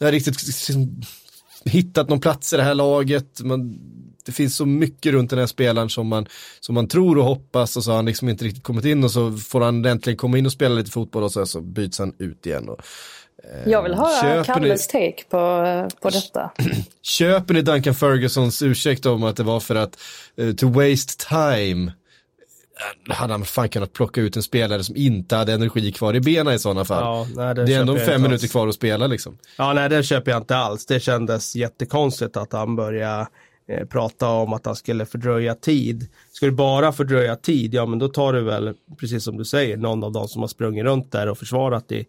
[0.00, 1.02] har riktigt liksom,
[1.64, 3.40] hittat någon plats i det här laget.
[3.40, 3.78] Man,
[4.24, 6.26] det finns så mycket runt den här spelaren som man,
[6.60, 9.10] som man tror och hoppas och så har han liksom inte riktigt kommit in och
[9.10, 12.14] så får han äntligen komma in och spela lite fotboll och så, så byts han
[12.18, 12.68] ut igen.
[12.68, 12.80] Och,
[13.44, 15.00] eh, jag vill höra Kalles ni...
[15.00, 16.50] take på, på detta.
[17.02, 19.98] Köper ni Duncan Fergusons ursäkt om att det var för att
[20.40, 21.92] uh, to waste time
[23.08, 26.54] hade han fan kunnat plocka ut en spelare som inte hade energi kvar i benen
[26.54, 27.02] i sådana fall.
[27.02, 28.52] Ja, nej, det är ändå fem minuter alls.
[28.52, 29.38] kvar att spela liksom.
[29.58, 30.86] Ja, nej, det köper jag inte alls.
[30.86, 33.26] Det kändes jättekonstigt att han började
[33.68, 36.08] eh, prata om att han skulle fördröja tid.
[36.32, 39.76] Ska du bara fördröja tid, ja men då tar du väl, precis som du säger,
[39.76, 42.06] någon av dem som har sprungit runt där och försvarat i,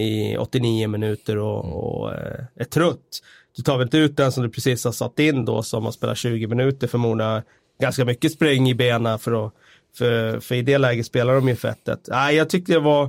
[0.00, 3.22] i 89 minuter och, och eh, är trött.
[3.56, 5.92] Du tar väl inte ut den som du precis har satt in då som har
[5.92, 7.42] spelat 20 minuter förmodligen
[7.80, 9.54] ganska mycket spräng i benen för att
[9.98, 12.00] för, för i det läget spelar de ju fettet.
[12.08, 13.04] Nej, jag tyckte det var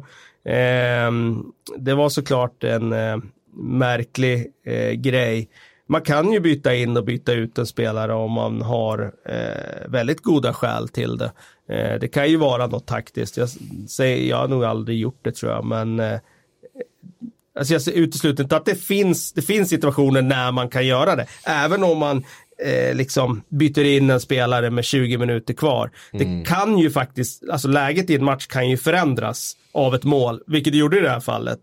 [0.45, 1.11] eh,
[1.77, 3.17] det var såklart en eh,
[3.55, 5.49] märklig eh, grej.
[5.87, 10.21] Man kan ju byta in och byta ut en spelare om man har eh, väldigt
[10.21, 11.31] goda skäl till det.
[11.69, 13.37] Eh, det kan ju vara något taktiskt.
[13.37, 13.49] Jag,
[13.89, 16.19] säger, jag har nog aldrig gjort det tror jag, men eh,
[17.55, 21.27] Alltså jag utesluter inte att det finns, det finns situationer när man kan göra det.
[21.45, 22.23] Även om man
[22.63, 25.91] eh, liksom byter in en spelare med 20 minuter kvar.
[26.13, 26.39] Mm.
[26.39, 30.41] Det kan ju faktiskt, alltså läget i en match kan ju förändras av ett mål,
[30.47, 31.59] vilket det gjorde i det här fallet.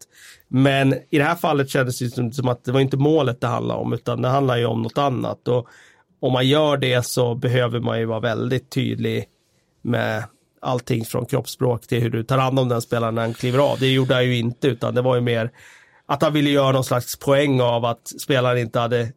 [0.49, 3.47] Men i det här fallet kändes det som, som att det var inte målet det
[3.47, 5.49] handlade om, utan det handlar ju om något annat.
[5.49, 5.69] Och
[6.21, 9.25] om man gör det så behöver man ju vara väldigt tydlig
[9.83, 10.25] med
[10.63, 13.79] allting från kroppsspråk till hur du tar hand om den spelaren när han kliver av.
[13.79, 15.51] Det gjorde han ju inte, utan det var ju mer
[16.07, 19.13] att han ville göra någon slags poäng av att spelaren inte hade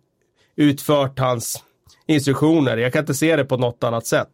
[0.55, 1.63] utfört hans
[2.07, 2.77] instruktioner.
[2.77, 4.27] Jag kan inte se det på något annat sätt.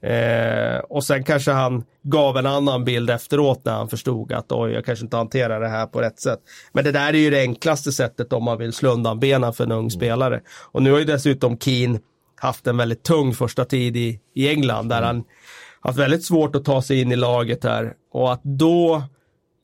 [0.00, 4.72] Eh, och sen kanske han gav en annan bild efteråt när han förstod att oj,
[4.72, 6.38] jag kanske inte hanterar det här på rätt sätt.
[6.72, 9.64] Men det där är ju det enklaste sättet om man vill slå undan benen för
[9.64, 9.90] en ung mm.
[9.90, 10.40] spelare.
[10.72, 11.98] Och nu har ju dessutom Keen
[12.36, 15.06] haft en väldigt tung första tid i, i England där mm.
[15.06, 15.24] han
[15.80, 17.92] haft väldigt svårt att ta sig in i laget här.
[18.12, 19.02] Och att då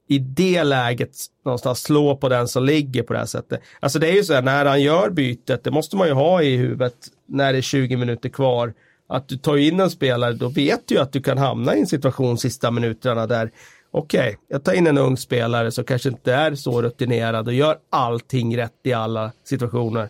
[0.08, 1.10] i det läget
[1.44, 3.60] någonstans slå på den som ligger på det här sättet.
[3.80, 6.42] Alltså det är ju så här, när han gör bytet, det måste man ju ha
[6.42, 6.94] i huvudet
[7.26, 8.74] när det är 20 minuter kvar.
[9.08, 11.80] Att du tar in en spelare, då vet du ju att du kan hamna i
[11.80, 13.50] en situation sista minuterna där
[13.90, 17.54] okej, okay, jag tar in en ung spelare som kanske inte är så rutinerad och
[17.54, 20.08] gör allting rätt i alla situationer.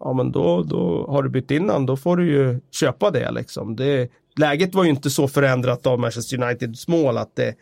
[0.00, 3.76] Ja, men då, då har du bytt innan, då får du ju köpa det liksom.
[3.76, 7.54] Det, läget var ju inte så förändrat av Manchester Uniteds mål att det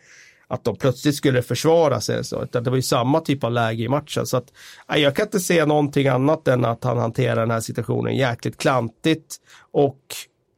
[0.53, 2.23] att de plötsligt skulle försvara sig.
[2.23, 4.25] Så, utan det var ju samma typ av läge i matchen.
[4.25, 4.53] Så att,
[4.87, 9.37] jag kan inte se någonting annat än att han hanterar den här situationen jäkligt klantigt.
[9.71, 9.99] Och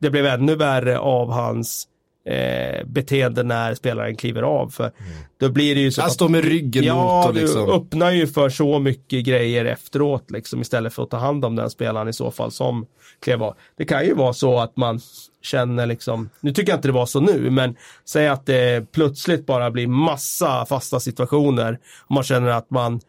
[0.02, 1.88] det blev ännu värre av hans
[2.26, 4.70] eh, beteende när spelaren kliver av.
[4.70, 5.12] För mm.
[5.38, 7.66] då blir det ju så Han står med ryggen ja, mot och liksom.
[7.66, 11.56] du öppnar ju för så mycket grejer efteråt liksom istället för att ta hand om
[11.56, 12.86] den spelaren i så fall som
[13.22, 13.56] klev av.
[13.78, 15.00] Det kan ju vara så att man
[15.42, 19.46] känner liksom, nu tycker jag inte det var så nu, men säg att det plötsligt
[19.46, 23.02] bara blir massa fasta situationer och man känner att man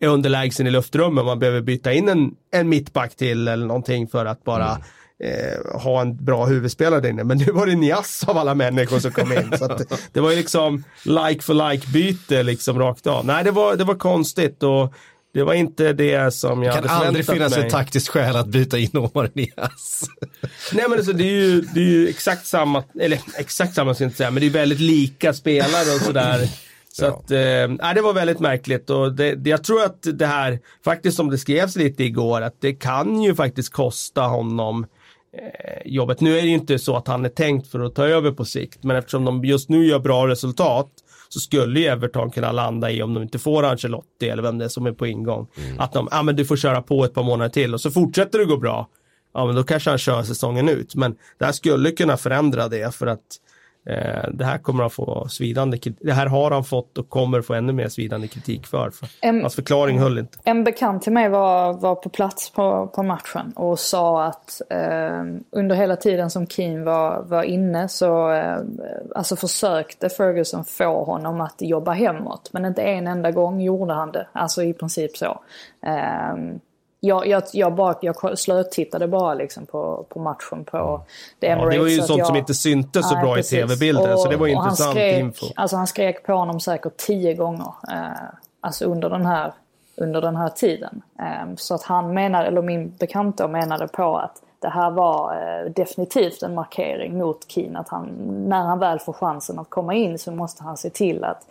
[0.00, 4.26] är underlägsen i luftrummet, man behöver byta in en, en mittback till eller någonting för
[4.26, 4.82] att bara mm
[5.22, 7.24] eh, ha en bra huvudspelare där inne.
[7.24, 9.58] Men nu var det Nias av alla människor som kom in.
[9.58, 13.26] så att, det var ju liksom like for like byte liksom rakt av.
[13.26, 14.94] Nej, det var, det var konstigt och
[15.34, 16.88] det var inte det som jag hade förväntat mig.
[16.88, 17.66] Det kan aldrig finnas mig.
[17.66, 20.04] ett taktiskt skäl att byta in Omar Nias.
[20.72, 24.04] Nej men alltså, det, är ju, det är ju exakt samma, eller exakt samma ska
[24.04, 26.48] jag inte säga, men det är väldigt lika spelare och sådär.
[26.92, 27.08] Så ja.
[27.08, 31.16] att, eh, det var väldigt märkligt och det, det, jag tror att det här, faktiskt
[31.16, 34.86] som det skrevs lite igår, att det kan ju faktiskt kosta honom
[35.84, 36.20] jobbet.
[36.20, 38.44] Nu är det ju inte så att han är tänkt för att ta över på
[38.44, 40.90] sikt, men eftersom de just nu gör bra resultat
[41.28, 44.64] så skulle ju Everton kunna landa i, om de inte får Ancelotti eller vem det
[44.64, 45.80] är som är på ingång, mm.
[45.80, 47.90] att de, ja ah, men du får köra på ett par månader till och så
[47.90, 48.88] fortsätter det gå bra.
[49.34, 52.94] Ja men då kanske han kör säsongen ut, men det här skulle kunna förändra det
[52.94, 53.43] för att Eh,
[54.32, 57.72] det här kommer att få svidande Det här har han fått och kommer få ännu
[57.72, 58.90] mer svidande kritik för.
[58.90, 60.38] för en, hans förklaring höll inte.
[60.44, 65.24] En bekant till mig var, var på plats på, på matchen och sa att eh,
[65.50, 68.58] under hela tiden som Keane var, var inne så eh,
[69.14, 72.50] alltså försökte Ferguson få honom att jobba hemåt.
[72.52, 74.26] Men inte en enda gång gjorde han det.
[74.32, 75.40] Alltså i princip så.
[75.86, 76.34] Eh,
[77.04, 81.00] jag, jag, jag, bara, jag slötittade bara liksom på, på matchen på
[81.40, 81.74] The Emirates.
[81.74, 83.52] Ja, det var ju sånt jag, som inte syntes så nej, bra precis.
[83.52, 85.46] i tv-bilden, så det var ju intressant skrek, info.
[85.56, 87.72] Alltså han skrek på honom säkert tio gånger.
[87.92, 88.08] Eh,
[88.60, 89.52] alltså under den här,
[89.96, 91.02] under den här tiden.
[91.18, 95.70] Eh, så att han menade, eller min bekanta menade på att det här var eh,
[95.70, 97.76] definitivt en markering mot Keen.
[97.76, 98.06] Att han,
[98.48, 101.46] när han väl får chansen att komma in så måste han se till att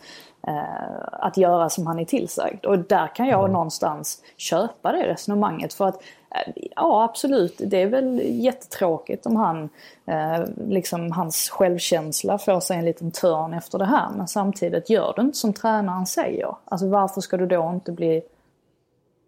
[1.12, 2.66] att göra som han är tillsagd.
[2.66, 3.52] Och där kan jag mm.
[3.52, 5.74] någonstans köpa det resonemanget.
[5.74, 5.96] För att
[6.36, 9.70] eh, ja absolut, det är väl jättetråkigt om han,
[10.06, 14.10] eh, liksom hans självkänsla får sig en liten törn efter det här.
[14.18, 16.56] Men samtidigt gör du inte som tränaren säger.
[16.66, 18.22] Alltså varför ska du då inte bli,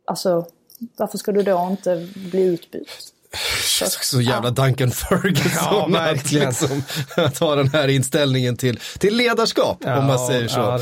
[0.06, 0.46] alltså
[0.98, 3.15] varför ska du då inte bli utbytt?
[4.02, 5.92] Så, jävla Duncan Ferguson.
[5.94, 6.00] Ja.
[6.12, 6.84] Att, liksom,
[7.18, 10.60] att ha den här inställningen till, till ledarskap, Ja, om man säger så.
[10.60, 10.80] ja,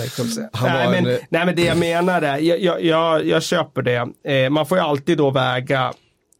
[0.62, 4.08] nej, men, en- nej men det jag menar är, jag, jag, jag, jag köper det.
[4.34, 5.94] Eh, man får ju alltid då väga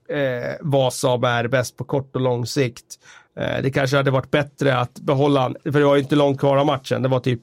[0.10, 2.84] eh, vad som är bäst på kort och lång sikt.
[3.40, 6.58] Eh, det kanske hade varit bättre att behålla, för det var ju inte långt kvar
[6.58, 7.02] av matchen.
[7.02, 7.42] Det var typ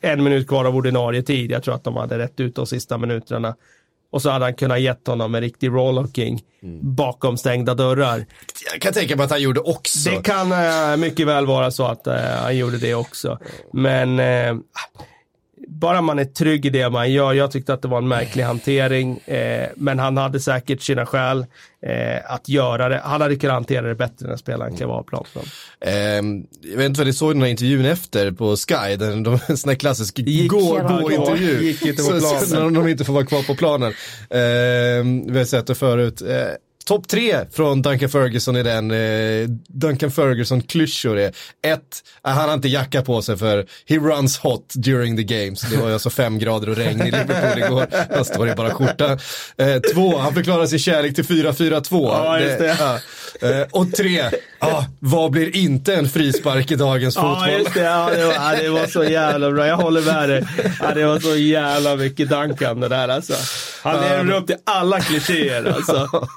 [0.00, 1.50] en minut kvar av ordinarie tid.
[1.50, 3.54] Jag tror att de hade rätt ut de sista minuterna.
[4.12, 6.94] Och så hade han kunnat gett honom en riktig roll-king Mm.
[6.94, 8.26] bakom stängda dörrar.
[8.72, 10.10] Jag kan tänka mig att han gjorde också.
[10.10, 13.38] Det kan eh, mycket väl vara så att eh, han gjorde det också.
[13.72, 14.54] Men eh,
[15.68, 17.32] bara man är trygg i det man gör.
[17.32, 19.18] Jag tyckte att det var en märklig hantering.
[19.26, 21.46] Eh, men han hade säkert sina skäl
[21.86, 23.00] eh, att göra det.
[23.04, 25.26] Han hade kunnat hantera det bättre när spelaren klev av planen.
[25.80, 29.38] Ehm, jag vet inte vad ni såg den här intervjun efter på Sky, den, de,
[29.48, 31.62] en sån här klassisk Gick- gå, Ja, gå gick- intervju.
[31.62, 32.46] gick inte på Så- planen.
[32.46, 33.92] så- När de inte får vara kvar på planen.
[34.30, 36.22] Ehm, vi har sett det förut.
[36.86, 38.90] Topp tre från Duncan Ferguson i den.
[38.90, 41.28] Eh, Duncan Ferguson-klyschor är
[41.66, 45.60] ett, han har inte jacka på sig för he runs hot during the games.
[45.60, 47.86] Det var ju alltså fem grader och regn i Liverpool igår.
[48.14, 49.18] Han står i bara skjorta.
[49.58, 52.08] Eh, två, han förklarar sin kärlek till 4-4-2.
[52.08, 52.76] Ja, just det.
[52.78, 52.98] ja.
[53.48, 54.24] Eh, och tre,
[54.58, 57.58] ah, vad blir inte en frispark i dagens Ja, fotboll?
[57.60, 57.80] just det.
[57.80, 59.66] Ja, det, var, det var så jävla bra.
[59.66, 60.46] Jag håller med dig.
[60.80, 63.34] Ja, det var så jävla mycket Duncan det där alltså.
[63.82, 66.08] Han lever upp till alla klichéer alltså.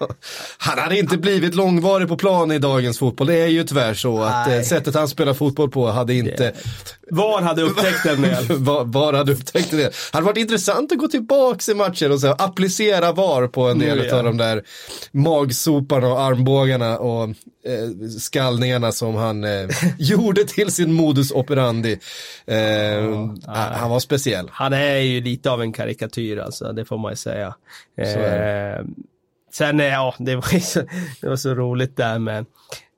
[0.58, 3.28] Han hade inte blivit långvarig på plan i dagens fotboll.
[3.28, 4.58] Det är ju tyvärr så att Nej.
[4.58, 6.54] eh, sättet han spelar fotboll på hade inte,
[7.12, 8.46] VAR hade upptäckt en del.
[8.50, 9.96] var, var hade upptäckt det.
[10.14, 13.80] hade varit intressant att gå tillbaks i matchen och så här, applicera VAR på en
[13.80, 14.18] del Mm, ja.
[14.18, 14.64] av de där
[15.12, 19.68] magsoparna och armbågarna och eh, skallningarna som han eh,
[20.00, 22.00] gjorde till sin modus operandi.
[22.48, 22.58] Eh,
[23.74, 24.50] han var speciell.
[24.52, 27.56] Han är ju lite av en karikatyr alltså, det får man ju säga.
[29.56, 30.80] Sen, eh, ja, det var, så,
[31.22, 32.46] det var så roligt där med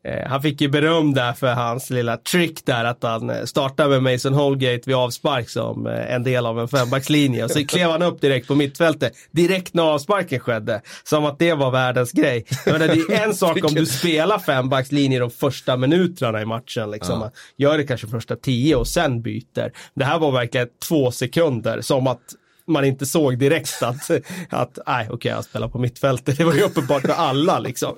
[0.07, 3.89] eh, han fick ju beröm där för hans lilla trick där att han eh, startade
[3.99, 8.01] med Mason Holgate vid avspark som en del av en fembackslinje och så klev han
[8.01, 10.81] upp direkt på mittfältet direkt när avsparken skedde.
[11.03, 12.45] Som att det var världens grej.
[12.65, 16.91] Menar, det är en sak om du spelar fembackslinje de första minuterna i matchen.
[16.91, 17.21] Liksom.
[17.21, 17.31] Ja.
[17.57, 19.71] Gör det kanske första tio och sen byter.
[19.95, 22.21] Det här var verkligen två sekunder som att
[22.67, 24.11] man inte såg direkt att,
[24.49, 26.37] att nej okej jag spelar på mittfältet.
[26.37, 27.95] Det var ju uppenbart för alla liksom.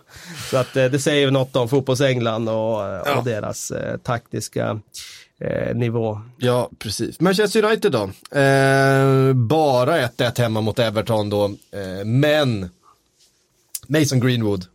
[0.52, 3.18] Så att eh, det säger ju något om fotbolls-England och, eh, Ja.
[3.18, 4.80] och deras eh, taktiska
[5.42, 6.22] eh, nivå.
[6.38, 7.20] Ja, precis.
[7.20, 8.04] Manchester United då.
[8.40, 11.46] Eh, bara 1-1 hemma mot Everton då.
[11.46, 12.70] Eh, men
[13.88, 14.66] Mason Greenwood.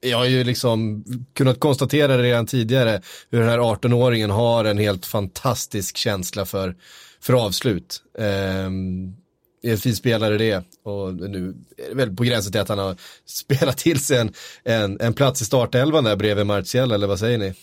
[0.00, 5.06] Jag har ju liksom kunnat konstatera redan tidigare hur den här 18-åringen har en helt
[5.06, 6.74] fantastisk känsla för,
[7.26, 8.02] för avslut.
[8.18, 8.70] Eh,
[9.62, 12.78] är en fin spelare det och nu är det väl på gränsen till att han
[12.78, 14.32] har spelat till sig en,
[14.64, 17.54] en, en plats i startelvan där bredvid Martial eller vad säger ni?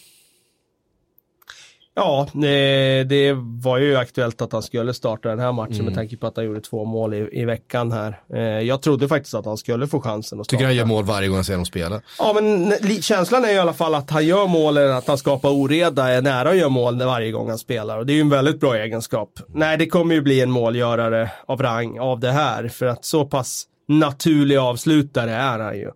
[1.95, 5.85] Ja, eh, det var ju aktuellt att han skulle starta den här matchen Mm.
[5.85, 8.19] med tanke på att han gjorde två mål i, i veckan här.
[8.33, 10.57] Eh, Jag trodde faktiskt att han skulle få chansen att starta.
[10.57, 12.01] Tycker han gör mål varje gång jag ser honom spela.
[12.19, 15.49] Ja, men känslan är i alla fall att han gör mål eller att han skapar
[15.49, 17.97] oreda, är nära att göra mål varje gång han spelar.
[17.97, 19.39] Och det är ju en väldigt bra egenskap.
[19.47, 22.67] Nej, det kommer ju bli en målgörare av rang av det här.
[22.67, 25.89] För att så pass naturlig avslutare är han ju.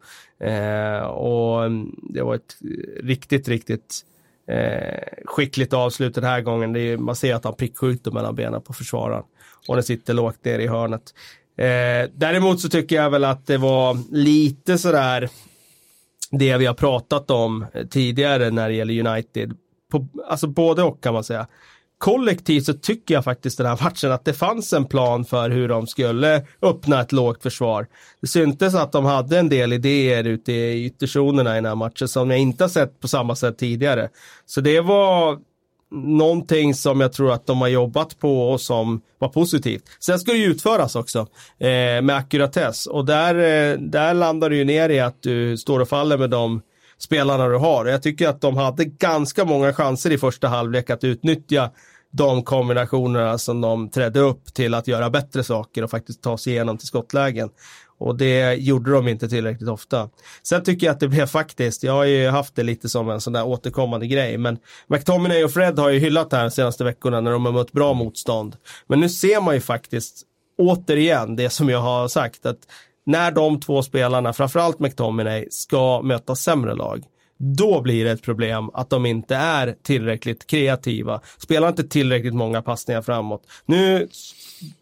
[0.48, 2.56] Eh, och mm, det var ett
[3.04, 4.02] riktigt, riktigt
[4.48, 6.74] eh, skickligt avslut den här gången.
[6.74, 9.24] Det är, man ser att han prickskjuter mellan benen på försvararen.
[9.68, 11.14] Och den sitter lågt ner i hörnet.
[11.58, 15.30] Eh, däremot så tycker jag väl att det var lite sådär
[16.32, 19.54] det vi har pratat om tidigare när det gäller United.
[19.92, 21.48] På, alltså både och kan man säga.
[21.98, 25.68] Kollektivt så tycker jag faktiskt den här matchen att det fanns en plan för hur
[25.68, 27.88] de skulle öppna ett lågt försvar.
[28.22, 32.08] Det syntes att de hade en del idéer ute i ytterzonerna i den här matchen
[32.08, 34.10] som jag inte har sett på samma sätt tidigare.
[34.46, 35.38] Så det var
[35.92, 39.84] någonting som jag tror att de har jobbat på och som var positivt.
[40.00, 41.20] Sen ska det ju utföras också
[41.60, 45.80] eh, med ackuratess och där, eh, där landar du ju ner i att du står
[45.80, 46.62] och faller med de
[47.00, 47.86] spelarna du har.
[47.86, 51.72] Jag tycker att de hade ganska många chanser i första halvlek att utnyttja
[52.12, 56.54] de kombinationerna som de trädde upp till att göra bättre saker och faktiskt ta sig
[56.54, 57.50] igenom till skottlägen.
[58.00, 60.10] Och det gjorde de inte tillräckligt ofta.
[60.44, 63.22] Sen tycker jag att det blev faktiskt, jag har ju haft det lite som en
[63.22, 66.84] sån där återkommande grej, men McTominay och Fred har ju hyllat det här de senaste
[66.84, 68.56] veckorna när de har mött bra motstånd.
[68.88, 70.24] Men nu ser man ju faktiskt
[70.58, 72.60] återigen det som jag har sagt, att
[73.08, 77.04] när de två spelarna, framförallt McTominay, ska möta sämre lag,
[77.40, 81.22] då blir det ett problem att de inte är tillräckligt kreativa.
[81.38, 83.44] Spelar inte tillräckligt många passningar framåt.
[83.66, 84.08] Nu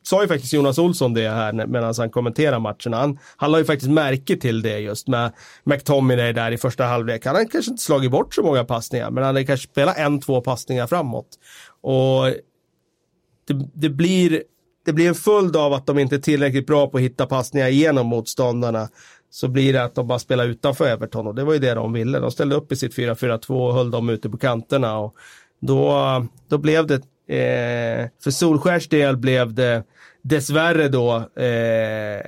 [0.04, 2.98] sa ju faktiskt Jonas Olsson det här medan han kommenterar matcherna.
[2.98, 5.32] Han, han la ju faktiskt märke till det just med
[5.64, 7.26] McTominay där i första halvlek.
[7.26, 10.22] Han hade kanske inte slagit bort så många passningar, men han hade kanske spelat en,
[10.22, 11.28] två passningar framåt.
[11.82, 12.26] Och
[13.48, 14.44] det, det blir
[14.86, 17.68] det blir en följd av att de inte är tillräckligt bra på att hitta passningar
[17.68, 18.90] genom motståndarna
[19.30, 21.94] så blir det att de bara spelar utanför Everton och det var ju det de
[21.94, 22.20] ville.
[22.20, 25.16] De ställde upp i sitt 4-4-2 och höll dem ute på kanterna och
[25.62, 26.96] då, då blev det,
[27.36, 29.84] eh, för Solskärs del blev det
[30.22, 32.22] dessvärre då eh,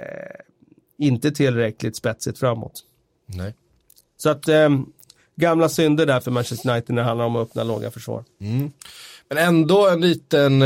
[0.98, 2.84] inte tillräckligt spetsigt framåt.
[3.26, 3.56] Nej.
[4.18, 4.70] Så att eh,
[5.36, 8.24] gamla synder där för Manchester United när det handlar om att öppna låga försvar.
[8.42, 8.72] Mm.
[9.30, 10.64] Men ändå en liten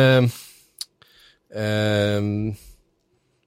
[1.55, 2.21] eh, eh,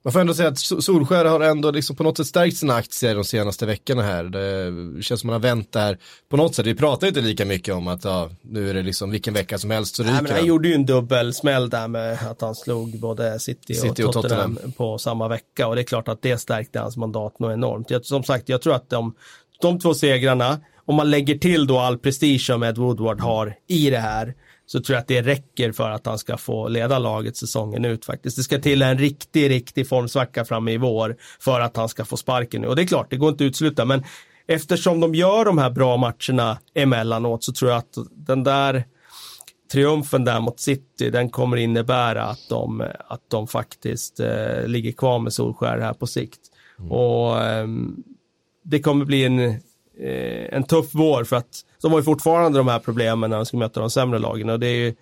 [0.05, 3.15] man får ändå säga att Solskär har ändå liksom på något sätt stärkt sina aktier
[3.15, 4.25] de senaste veckorna här.
[4.25, 5.99] Det känns som man har vänt där
[6.29, 6.67] på något sätt.
[6.67, 9.71] Vi pratar inte lika mycket om att ja, nu är det liksom vilken vecka som
[9.71, 13.01] helst så ryker Nej, men Han gjorde ju en dubbelsmäll där med att han slog
[13.01, 15.69] både City, City och, Tottenham och, Tottenham på samma vecka.
[15.69, 17.91] Och det är klart att det stärkte hans mandat något enormt.
[17.91, 19.15] Jag, som sagt, jag tror att de,
[19.61, 23.91] de två segrarna, om man lägger till då all prestige som Ed Woodward har i
[23.91, 24.35] det här,
[24.67, 28.05] så tror jag att det räcker för att han ska få leda laget säsongen ut
[28.05, 28.37] faktiskt.
[28.37, 32.17] Det ska till en riktig, riktig formsvacka framme i vår för att han ska få
[32.17, 32.69] sparken nu.
[32.69, 34.05] Och det är klart, det går inte att utesluta, men
[34.47, 38.85] eftersom de gör de här bra matcherna emellanåt så tror jag att den där
[39.73, 45.19] triumfen där mot City, den kommer innebära att de, att de faktiskt eh, ligger kvar
[45.19, 46.41] med Solskär här på sikt.
[46.79, 46.93] Mm.
[46.93, 47.67] Och eh,
[48.65, 52.69] det kommer bli en, eh, en tuff vår för att de har ju fortfarande de
[52.69, 54.95] här problemen när de ska möta de sämre lagen och det är ju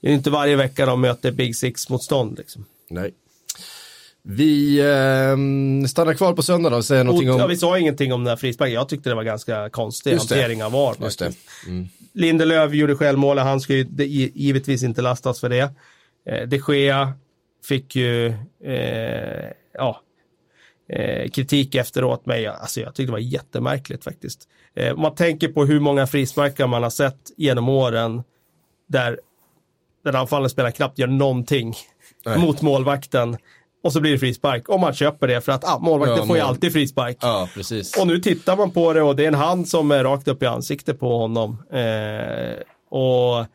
[0.00, 2.38] det är inte varje vecka de möter Big Six-motstånd.
[2.38, 2.64] Liksom.
[2.90, 3.14] Nej.
[4.22, 7.38] Vi eh, stannar kvar på söndag då och säger någonting om...
[7.38, 8.74] Ja, vi sa ingenting om den här frisparken.
[8.74, 10.96] Jag tyckte det var ganska konstig Just hantering av VAR.
[11.00, 11.32] Just det.
[11.66, 11.88] Mm.
[12.12, 13.86] Lindelöf gjorde självmålet, han ska ju
[14.34, 15.70] givetvis inte lastas för det.
[16.26, 17.12] Eh, de Gea
[17.64, 18.26] fick ju,
[18.64, 20.00] eh, ja,
[20.92, 24.48] eh, kritik efteråt, men jag, alltså jag tyckte det var jättemärkligt faktiskt.
[24.76, 28.22] Eh, man tänker på hur många frisparkar man har sett genom åren
[28.88, 29.20] där,
[30.04, 31.74] där anfallen spelar knappt gör någonting
[32.26, 32.38] Nej.
[32.38, 33.36] mot målvakten.
[33.82, 34.68] Och så blir det frispark.
[34.68, 37.16] Och man köper det för att ah, målvakten ja, får ju alltid frispark.
[37.20, 38.00] Ja, precis.
[38.00, 40.42] Och nu tittar man på det och det är en hand som är rakt upp
[40.42, 41.62] i ansiktet på honom.
[41.72, 42.56] Eh,
[42.90, 43.46] och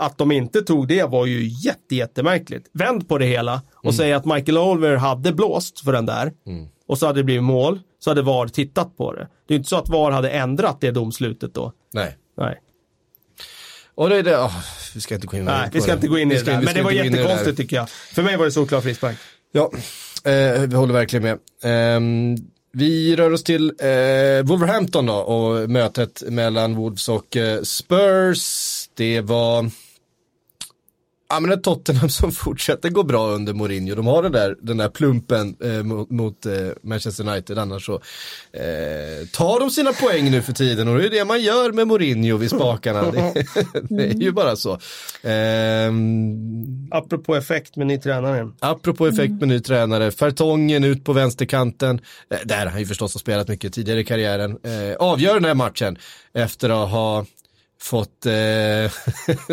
[0.00, 2.66] att de inte tog det var ju jätte, jättemärkligt.
[2.72, 3.96] Vänd på det hela och mm.
[3.96, 6.68] säg att Michael Oliver hade blåst för den där mm.
[6.86, 9.28] och så hade det blivit mål, så hade VAR tittat på det.
[9.48, 11.72] Det är inte så att VAR hade ändrat det domslutet då.
[11.92, 12.16] Nej.
[12.36, 12.60] Nej.
[13.94, 14.56] Och det är det, oh,
[14.94, 16.74] vi ska inte gå in Nej, vi ska inte gå in i det där, men
[16.74, 17.88] det var jättekonstigt tycker jag.
[17.90, 19.16] För mig var det solklar frispark.
[19.52, 19.70] Ja,
[20.24, 21.96] eh, vi håller verkligen med.
[21.96, 22.00] Eh,
[22.72, 28.88] vi rör oss till eh, Wolverhampton då och mötet mellan Wolves och eh, Spurs.
[28.94, 29.70] Det var
[31.32, 33.94] Ja men ett Tottenham som fortsätter gå bra under Mourinho.
[33.94, 36.52] De har den där, den där plumpen eh, mot, mot eh,
[36.82, 37.58] Manchester United.
[37.58, 37.94] Annars så
[38.52, 41.88] eh, tar de sina poäng nu för tiden och det är det man gör med
[41.88, 43.10] Mourinho vid spakarna.
[43.10, 43.46] det,
[43.82, 44.72] det, är ju bara så.
[45.28, 45.92] Eh,
[46.90, 48.50] apropå effekt med ny tränare.
[48.60, 50.10] Apropå effekt med ny tränare.
[50.10, 52.00] Fertongen ut på vänsterkanten.
[52.30, 54.50] Eh, där han ju förstås har spelat mycket tidigare i karriären.
[54.50, 55.98] Eh, avgör den här matchen
[56.32, 57.26] efter att ha
[57.82, 58.92] fått eh,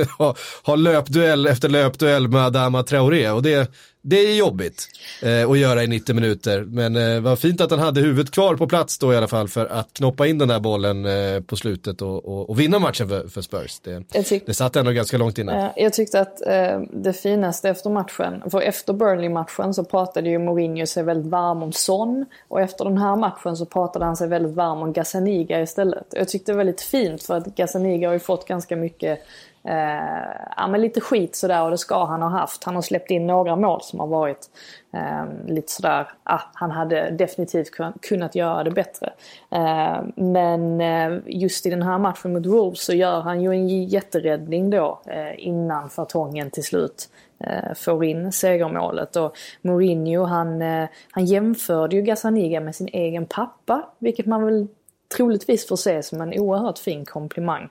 [0.18, 3.30] ha, ha löpduell efter löpduell med Adama Traoré.
[3.30, 3.72] Och det,
[4.10, 4.88] det är jobbigt
[5.22, 6.62] eh, att göra i 90 minuter.
[6.62, 9.48] Men eh, vad fint att han hade huvudet kvar på plats då i alla fall
[9.48, 13.10] för att knoppa in den där bollen eh, på slutet och, och, och, vinna matchen
[13.10, 13.80] för, för Spurs.
[13.80, 14.04] Det,
[14.46, 15.70] det satt ändå ganska långt innan.
[15.76, 20.86] Jag tyckte att eh, det finaste efter matchen, för efter Burnley-matchen så pratade ju Mourinho
[20.86, 24.56] sig väldigt varm om Son och efter den här matchen så pratade han sig väldigt
[24.56, 26.06] varm om Gazzaniga istället.
[26.12, 29.20] Jag tyckte det var lite fint för att Gazzaniga har ju fått ganska mycket
[29.68, 32.64] Eh, ja, men lite skit sådär och det ska han ha haft.
[32.64, 34.50] Han har släppt in några mål som har varit
[34.94, 37.70] eh, lite sådär, ah, han hade definitivt
[38.02, 39.14] kunnat göra det bättre.
[39.50, 43.68] Ehm, eh, men just i den här matchen mot Wolves så gör han ju en
[43.68, 47.10] jätteräddning då eh, innan fartongen till slut
[47.40, 49.16] eh, får in segermålet.
[49.16, 54.68] Och Mourinho han, eh, han jämförde ju Gazzaniga med sin egen pappa, vilket man väl
[55.16, 57.70] troligtvis får se som en oerhört fin komplimang.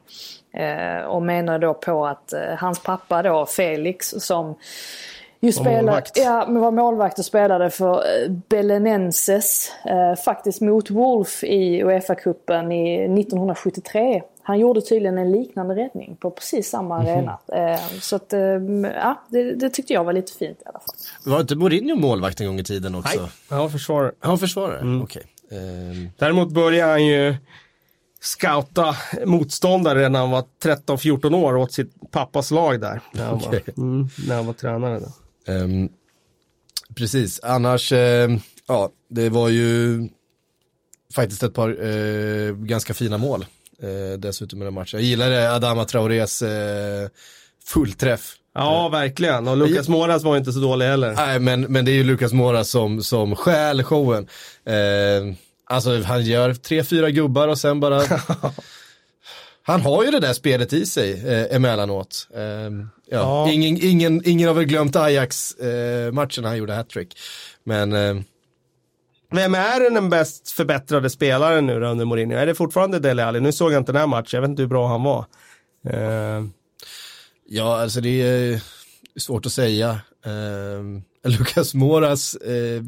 [0.53, 4.55] Eh, och menar då på att eh, hans pappa då, Felix, som
[5.41, 6.19] ju spelade, målvakt.
[6.19, 12.73] Ja, men var målvakt och spelade för eh, Belenenses, eh, faktiskt mot Wolf i Uefa-cupen
[13.21, 14.23] 1973.
[14.43, 17.37] Han gjorde tydligen en liknande räddning på precis samma mm -hmm.
[17.49, 17.73] arena.
[17.73, 21.33] Eh, så att, eh, ja, det, det, tyckte jag var lite fint i alla fall.
[21.33, 23.21] Var inte Mourinho målvakt en gång i tiden också?
[23.21, 24.13] Nej, han var försvarare.
[24.21, 25.03] Han var försvarare, mm.
[25.03, 25.21] okej.
[25.21, 25.33] Okay.
[25.51, 26.11] Um...
[26.19, 27.37] Däremot började han ju
[28.21, 33.01] scouta motståndare när han var 13-14 år åt sitt pappas lag där.
[33.13, 33.63] När han, Okej.
[33.77, 35.01] var, mm, när han var tränare.
[35.47, 35.89] Ehm,
[36.95, 38.31] precis, annars, eh,
[38.67, 40.09] ja, det var ju
[41.15, 43.47] faktiskt ett par eh, ganska fina mål
[43.79, 45.01] eh, dessutom i den matchen.
[45.01, 47.09] Jag gillade Adama Traorés eh,
[47.65, 48.35] fullträff.
[48.59, 49.49] Ja, verkligen.
[49.49, 51.13] Och Lucas Moras var inte så dålig heller.
[51.17, 54.27] Nej, men, men det är ju Lukas Mora som, som stjäl showen.
[54.65, 55.35] Eh,
[55.67, 58.03] alltså han gör tre, fyra gubbar och sen bara...
[59.63, 62.29] han har ju det där spelet i sig eh, emellanåt.
[62.35, 62.69] Eh, ja.
[63.11, 63.51] Ja.
[63.51, 67.19] Ingen, ingen, ingen har väl glömt Ajax-matchen när han gjorde hattrick.
[67.65, 68.17] Men eh,
[69.31, 72.37] Vem är den bäst förbättrade spelaren nu då under Mourinho?
[72.37, 73.41] Är det fortfarande Dele Alli?
[73.41, 75.25] Nu såg jag inte den här matchen, jag vet inte hur bra han var.
[77.49, 78.61] Eh, ja, alltså det är
[79.17, 80.01] svårt att säga.
[80.27, 82.83] Eh, Lukas Moras eh,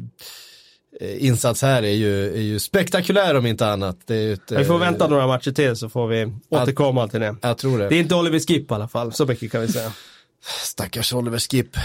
[1.01, 4.09] eh, insats här är ju, är ju spektakulär om inte annat.
[4.09, 7.35] Ett, vi får eh, vänta några matcher till så får vi återkomma till det.
[7.41, 7.89] Jag tror det.
[7.89, 9.91] Det är inte Oliver Skip i alla fall, så mycket kan vi säga.
[10.63, 11.77] Stackars Oliver Skip.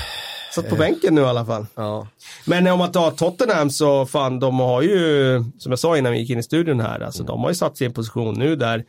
[0.55, 1.67] Satt på bänken nu i alla fall.
[1.75, 2.09] Ja.
[2.45, 6.19] Men om man tar Tottenham så fan, de har ju, som jag sa innan vi
[6.19, 8.57] gick in i studion här, alltså de har ju satt sig i en position nu
[8.57, 8.85] där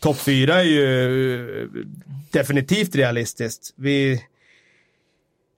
[0.00, 1.68] topp fyra är ju eh,
[2.32, 3.74] definitivt realistiskt.
[3.76, 4.12] Vi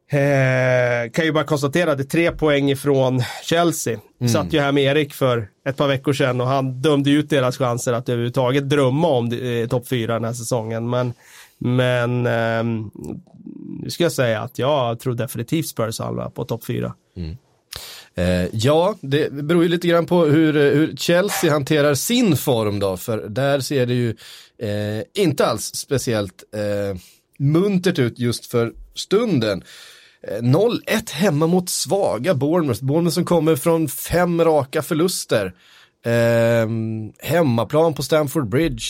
[0.08, 3.98] eh, kan ju bara konstatera att det är tre poäng ifrån Chelsea.
[4.32, 7.58] Satt ju här med Erik för ett par veckor sedan och han dömde ut deras
[7.58, 10.90] chanser att överhuvudtaget drömma om eh, topp fyra den här säsongen.
[10.90, 11.12] Men,
[11.58, 12.64] men eh,
[13.82, 16.94] nu ska jag säga att jag tror definitivt Spurs hamnar på topp fyra.
[17.16, 17.36] Mm.
[18.18, 22.78] Eh, ja, det beror ju lite grann på hur, eh, hur Chelsea hanterar sin form
[22.78, 24.10] då, för där ser det ju
[24.58, 27.00] eh, inte alls speciellt eh,
[27.38, 29.62] muntert ut just för stunden.
[30.28, 35.54] Eh, 0-1 hemma mot svaga Bournemouth, Bournemouth som kommer från fem raka förluster.
[36.06, 36.68] Eh,
[37.28, 38.84] hemmaplan på Stamford Bridge,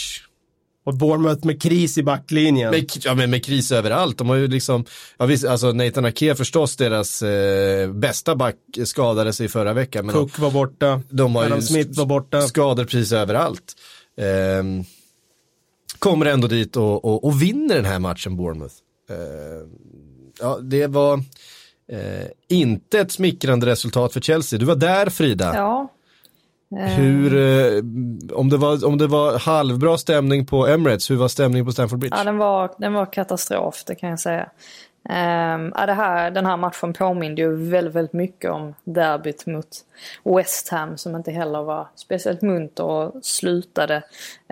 [0.88, 2.70] och Bournemouth med kris i backlinjen.
[2.70, 4.18] med, ja, men med kris överallt.
[4.18, 4.84] De har ju liksom,
[5.18, 10.06] ja, visst, alltså Nathan Ake förstås deras eh, bästa back skadade sig förra veckan.
[10.06, 11.00] Men Cook var borta.
[11.08, 12.42] de har ju Adam Smith var borta.
[12.42, 13.74] skador precis överallt.
[14.20, 14.84] Ehm,
[15.98, 18.74] kommer ändå dit och, och, och vinner den här matchen Bournemouth.
[19.10, 19.68] Ehm,
[20.40, 21.14] ja, det var
[21.92, 24.58] eh, inte ett smickrande resultat för Chelsea.
[24.58, 25.52] Du var där Frida.
[25.54, 25.88] Ja.
[26.70, 27.82] Hur, eh,
[28.32, 31.98] om, det var, om det var halvbra stämning på Emirates, hur var stämningen på Stamford
[31.98, 32.16] Bridge?
[32.16, 34.48] Ja, den var, den var katastrof, det kan jag säga.
[35.08, 39.68] Um, ja, det här, den här matchen påminde ju väldigt, väldigt mycket om derbyt mot
[40.24, 44.02] West Ham som inte heller var speciellt munter och slutade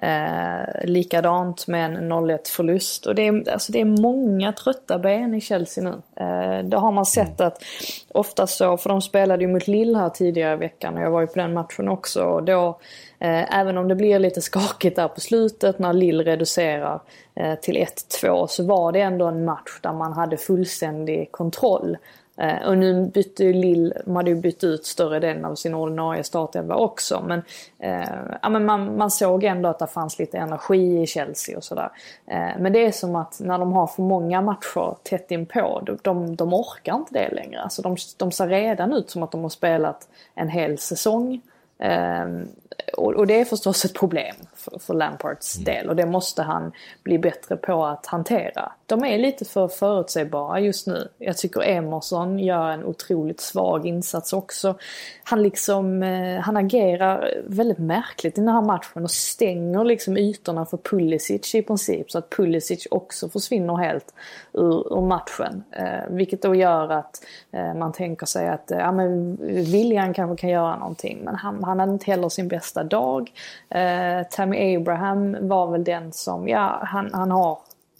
[0.03, 3.07] eh, likadant med en 0-1 förlust.
[3.07, 6.25] Och det är, alltså det är många trötta ben i Chelsea nu.
[6.25, 7.63] Eh, det har man sett att
[8.09, 11.21] ofta så, för de spelade ju mot Lille här tidigare i veckan och jag var
[11.21, 12.23] ju på den matchen också.
[12.23, 12.79] Och då
[13.19, 17.01] Eh, även om det blir lite skakigt där på slutet när Lill reducerar
[17.35, 21.97] eh, till 1-2 så var det ändå en match där man hade fullständig kontroll.
[22.37, 25.75] Eh, och nu bytte ju Lill, de hade ju bytt ut större delen av sin
[25.75, 27.25] ordinarie startelva också.
[27.27, 27.43] Men,
[27.79, 28.09] eh,
[28.43, 31.91] ja, men man, man såg ändå att det fanns lite energi i Chelsea och sådär.
[32.27, 35.99] Eh, men det är som att när de har för många matcher tätt inpå, de,
[36.03, 37.61] de, de orkar inte det längre.
[37.61, 41.41] Alltså de, de ser redan ut som att de har spelat en hel säsong.
[41.79, 42.49] Um,
[42.97, 46.73] och, och, det är förstås ett problem för, för Lampards del och det måste han
[47.03, 48.73] bli bättre på att hantera.
[48.87, 51.09] De är lite för förutsägbara just nu.
[51.19, 54.79] Jag tycker Emerson gör en otroligt svag insats också.
[55.25, 60.67] Han liksom, eh, han agerar väldigt märkligt i den här matchen och stänger liksom ytorna
[60.67, 64.15] för Pulisic i princip så att Pulisic också försvinner helt
[64.57, 65.65] ur, ur matchen.
[65.71, 70.41] Eh, vilket då gör att eh, man tänker sig att eh, ja, men William kanske
[70.41, 73.33] kan göra någonting men han, han hade inte heller sin bästa dag.
[73.69, 77.59] Eh, Tammy Abraham var väl den som, ja han, han har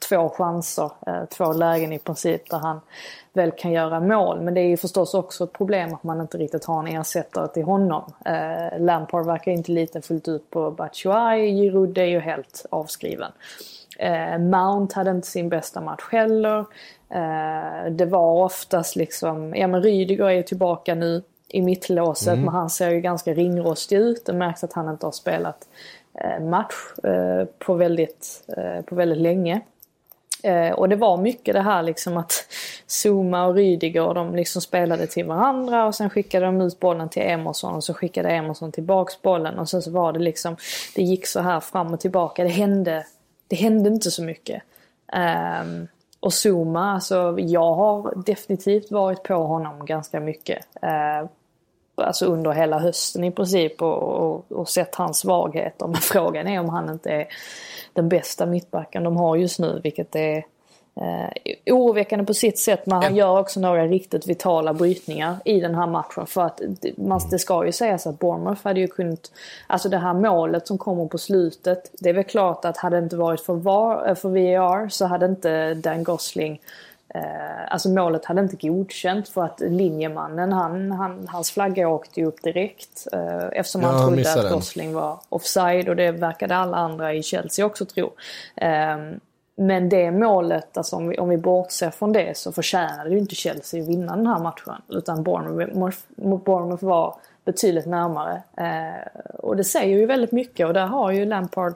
[0.09, 2.81] två chanser, eh, två lägen i princip där han
[3.33, 4.41] väl kan göra mål.
[4.41, 7.49] Men det är ju förstås också ett problem att man inte riktigt har en ersättare
[7.49, 8.13] till honom.
[8.25, 13.33] Eh, Lampard verkar inte lita fullt ut på Batshuayi, Giroud är ju helt avskriven.
[13.99, 16.59] Eh, Mount hade inte sin bästa match heller.
[17.11, 22.45] Eh, det var oftast liksom, ja men Rydiger är tillbaka nu i mittlåset mm.
[22.45, 24.27] men han ser ju ganska ringrostig ut.
[24.27, 25.69] Det märks att han inte har spelat
[26.15, 26.75] eh, match
[27.05, 29.61] eh, på, väldigt, eh, på väldigt länge.
[30.43, 32.33] Eh, och det var mycket det här liksom att
[32.87, 37.23] Zuma och Rydiger de liksom spelade till varandra och sen skickade de ut bollen till
[37.23, 40.57] Emerson och så skickade Emerson tillbaks bollen och sen så var det liksom,
[40.95, 42.43] det gick så här fram och tillbaka.
[42.45, 43.07] Det hände,
[43.49, 44.63] det hände inte så mycket.
[45.63, 45.89] Um,
[46.21, 50.67] och Zuma, alltså jag har definitivt varit på honom ganska mycket.
[50.85, 51.29] Uh,
[51.95, 55.87] alltså under hela hösten i princip och, och, och sett hans svagheter.
[55.87, 57.27] Men frågan är om han inte är
[57.93, 60.45] den bästa mittbacken de har just nu, vilket är
[61.01, 62.87] eh, oroväckande på sitt sätt.
[62.87, 66.27] Men han gör också några riktigt vitala brytningar i den här matchen.
[66.27, 66.61] För att
[66.97, 69.33] man, det ska ju sägas att Bournemouth hade ju kunnat...
[69.67, 71.91] Alltså det här målet som kommer på slutet.
[71.93, 75.27] Det är väl klart att hade det inte varit för, VAR, för VAR så hade
[75.27, 76.61] inte Dan Gosling
[77.17, 82.27] Eh, alltså målet hade inte godkänt för att linjemannen, han, han, hans flagga åkte ju
[82.27, 83.07] upp direkt.
[83.13, 87.23] Eh, eftersom ja, han trodde att Gosling var offside och det verkade alla andra i
[87.23, 88.13] Chelsea också tro.
[88.57, 88.97] Eh,
[89.57, 93.35] men det målet, alltså om vi, om vi bortser från det så förtjänade ju inte
[93.35, 94.83] Chelsea att vinna den här matchen.
[94.89, 98.43] Utan Bournemouth, Bournemouth var betydligt närmare.
[98.57, 101.75] Eh, och det säger ju väldigt mycket och där har ju Lampard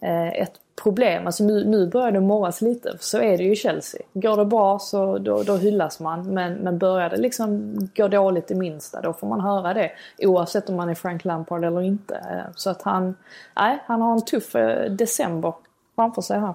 [0.00, 1.26] eh, ett problem.
[1.26, 4.02] Alltså nu, nu börjar det morras lite, så är det ju i Chelsea.
[4.12, 8.48] Går det bra så då, då hyllas man, men, men börjar det liksom gå dåligt
[8.48, 9.90] det minsta, då får man höra det.
[10.18, 12.14] Oavsett om man är Frank Lampard eller inte.
[12.14, 13.16] Eh, så att han,
[13.56, 15.54] nej, han har en tuff eh, december
[15.96, 16.54] framför sig här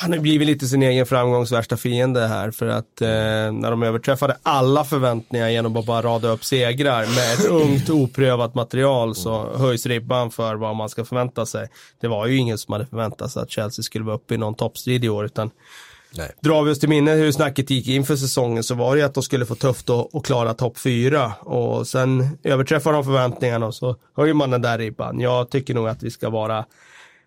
[0.00, 3.08] han har blivit lite sin egen framgångs värsta fiende här för att eh,
[3.52, 8.54] när de överträffade alla förväntningar genom att bara rada upp segrar med ett ungt oprövat
[8.54, 11.68] material så höjs ribban för vad man ska förvänta sig.
[12.00, 14.54] Det var ju ingen som hade förväntat sig att Chelsea skulle vara uppe i någon
[14.54, 15.50] toppstrid i år utan
[16.10, 16.30] Nej.
[16.40, 19.22] Drar vi oss till minne hur snacket gick inför säsongen så var det att de
[19.22, 23.96] skulle få tufft att, att klara topp fyra och sen överträffar de förväntningarna och så
[24.16, 25.20] höjer man den där ribban.
[25.20, 26.64] Jag tycker nog att vi ska vara,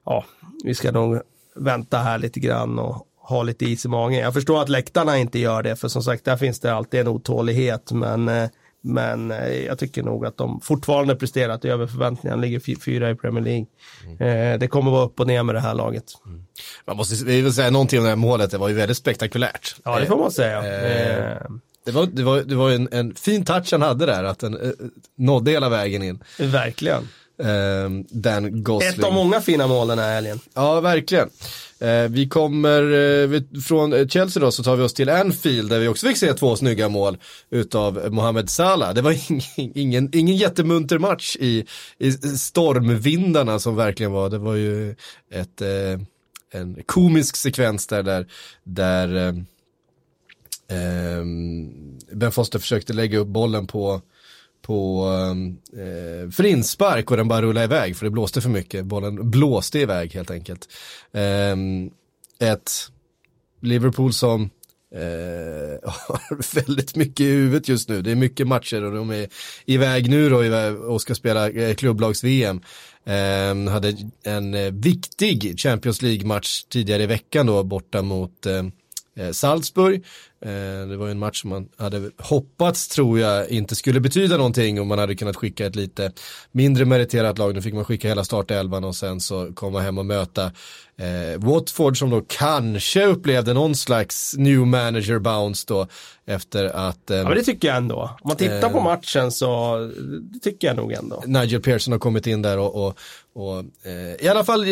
[0.05, 0.26] ja,
[0.63, 1.22] vi ska nog
[1.56, 4.20] vänta här lite grann och ha lite is i magen.
[4.20, 7.08] Jag förstår att läktarna inte gör det, för som sagt, där finns det alltid en
[7.08, 8.49] otålighet, men eh,
[8.84, 13.43] men eh, jag tycker nog att de fortfarande presterat över förväntningarna, ligger fyra i Premier
[13.43, 13.66] League.
[14.20, 14.60] Mm.
[14.60, 16.04] Det kommer vara upp och ner med det här laget.
[16.26, 16.45] Mm.
[16.88, 19.76] Man måste vi vill säga någonting om det här målet, det var ju väldigt spektakulärt.
[19.84, 20.58] Ja, det får man säga.
[20.58, 21.38] Eh,
[21.86, 24.62] det var, det var, det var en, en fin touch han hade där, att den
[24.62, 24.72] eh,
[25.18, 26.24] nådde hela vägen in.
[26.39, 27.08] Verkligen.
[27.42, 28.89] Eh, Dan Gosling.
[28.89, 30.39] Ett av många fina mål den här helgen.
[30.54, 31.30] Ja, verkligen.
[31.82, 35.88] Eh, vi kommer eh, från Chelsea då så tar vi oss till Anfield där vi
[35.88, 37.18] också fick se två snygga mål
[37.50, 38.94] utav Mohamed Salah.
[38.94, 41.66] Det var ingen, ingen, ingen jättemunter match i,
[41.98, 44.30] i stormvindarna som verkligen var.
[44.30, 44.96] Det var ju
[45.32, 46.00] ett, eh,
[46.54, 48.28] en komisk sekvens där, där,
[48.64, 49.34] där eh,
[50.78, 51.26] eh,
[52.12, 54.02] Ben Foster försökte lägga upp bollen på
[54.62, 55.07] på
[55.74, 58.86] eh, för inspark och den bara rullade iväg för det blåste för mycket.
[58.86, 60.68] Bollen blåste iväg helt enkelt.
[61.14, 61.55] Eh,
[62.49, 62.72] ett
[63.62, 64.49] Liverpool som
[64.95, 68.01] eh, har väldigt mycket i huvudet just nu.
[68.01, 69.28] Det är mycket matcher och de är
[69.66, 70.38] iväg nu då
[70.93, 72.62] och ska spela klubblags-VM.
[73.05, 78.66] Eh, ehm, hade en eh, viktig Champions League-match tidigare i veckan då borta mot eh,
[79.16, 80.03] eh Salzburg.
[80.46, 84.82] Eh, det var en match som man hade hoppats, tror jag, inte skulle betyda någonting
[84.82, 86.12] om man hade kunnat skicka ett lite
[86.52, 87.56] mindre meriterat lag.
[87.56, 90.52] Nu fick man skicka hela startelvan och sen så komma hem och möta
[91.02, 95.88] eh, Watford som då kanske upplevde någon slags new manager bounce då
[96.26, 97.12] efter att...
[97.12, 98.02] Eh, ja men det tycker jag ändå.
[98.22, 99.78] Om man tittar eh, på matchen så
[100.34, 101.24] det tycker jag nog ändå.
[101.26, 102.98] Nigel Pearson har kommit in där och, och,
[103.34, 104.66] och eh, i alla fall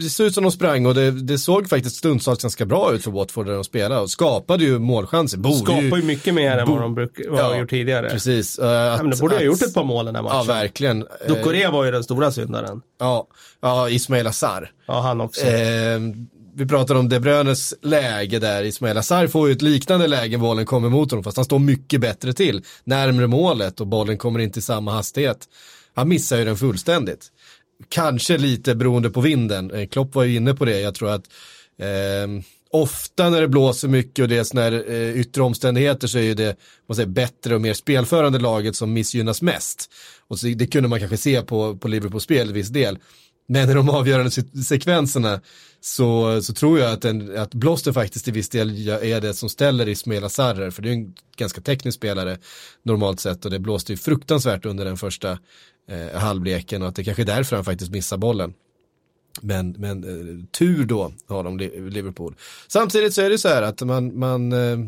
[0.00, 3.04] det såg ut som de sprang och det, det såg faktiskt stundtals ganska bra ut
[3.04, 5.15] för Watford där de spelade och skapade ju målchanser.
[5.22, 8.10] Borde Skapar ju mycket mer än vad de bruk, vad ja, gjort tidigare.
[8.10, 8.58] Precis.
[8.58, 10.36] Uh, att, ja, de borde att, ha gjort ett par mål den här matchen.
[10.36, 11.06] Ja, verkligen.
[11.28, 12.82] Ducoré var ju den stora syndaren.
[13.00, 13.26] Ja,
[13.60, 14.70] ja Ismail Azar.
[14.86, 15.46] Ja, han också.
[15.46, 16.00] Eh,
[16.58, 20.66] vi pratade om De Bruynes läge där, Ismail Azar får ju ett liknande läge bollen
[20.66, 24.58] kommer mot honom, fast han står mycket bättre till, närmre målet och bollen kommer inte
[24.58, 25.38] i samma hastighet.
[25.94, 27.26] Han missar ju den fullständigt.
[27.88, 31.24] Kanske lite beroende på vinden, eh, Klopp var ju inne på det, jag tror att
[31.78, 36.18] eh, ofta när det blåser mycket och det är sådana här eh, yttre omständigheter så
[36.18, 36.56] är det
[36.88, 39.90] man säger, bättre och mer spelförande laget som missgynnas mest.
[40.28, 42.98] Och så, det kunde man kanske se på, på Liverpools spel i viss del.
[43.48, 44.30] Men i de avgörande
[44.64, 45.40] sekvenserna
[45.80, 49.48] så, så tror jag att, en, att Bloster faktiskt i viss del är det som
[49.48, 50.70] ställer Ismail Azarer.
[50.70, 52.38] för det är en ganska teknisk spelare
[52.82, 55.38] normalt sett och det blåste ju fruktansvärt under den första
[55.90, 58.54] eh, halvleken och att det kanske är därför han faktiskt missar bollen.
[59.42, 61.58] Men, men eh, tur då har de
[61.90, 62.34] Liverpool.
[62.68, 64.78] Samtidigt så är det så här att man, man eh,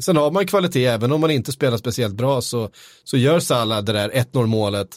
[0.00, 2.70] sen har man kvalitet även om man inte spelar speciellt bra så,
[3.04, 4.88] så gör Salah det där 1-0 målet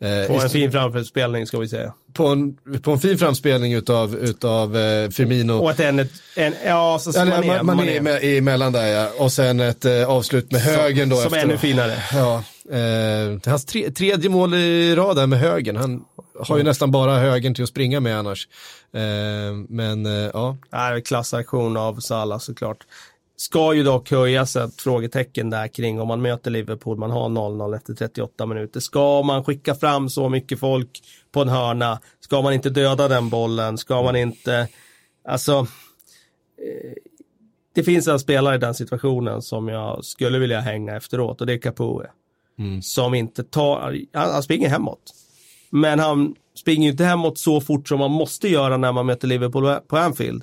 [0.00, 1.94] på en fin framspelning ska vi säga.
[2.12, 5.52] På en, på en fin framspelning utav, utav eh, Firmino.
[5.52, 9.10] Och ett en, en, ja, så Eller, man, man, man är med, emellan där ja.
[9.18, 11.16] Och sen ett eh, avslut med högen då.
[11.16, 12.02] Som är ännu finare.
[12.12, 12.42] Ja.
[12.70, 15.76] Eh, hans tre, tredje mål i rad där med högen.
[15.76, 16.04] Han
[16.40, 16.70] har ju mm.
[16.70, 18.48] nästan bara högen till att springa med annars.
[18.94, 19.00] Eh,
[19.68, 20.56] men eh, ja.
[21.04, 22.78] klassaktion av Salah såklart.
[23.40, 27.76] Ska ju dock höjas ett frågetecken där kring om man möter Liverpool, man har 0-0
[27.76, 28.80] efter 38 minuter.
[28.80, 32.00] Ska man skicka fram så mycket folk på en hörna?
[32.20, 33.78] Ska man inte döda den bollen?
[33.78, 34.68] Ska man inte,
[35.28, 35.52] alltså,
[36.58, 36.92] eh,
[37.74, 41.52] det finns en spelare i den situationen som jag skulle vilja hänga efteråt och det
[41.52, 42.06] är Capoe.
[42.58, 42.82] Mm.
[42.82, 45.14] Som inte tar, han, han springer hemåt.
[45.70, 49.74] Men han springer inte hemåt så fort som man måste göra när man möter Liverpool
[49.88, 50.42] på Anfield.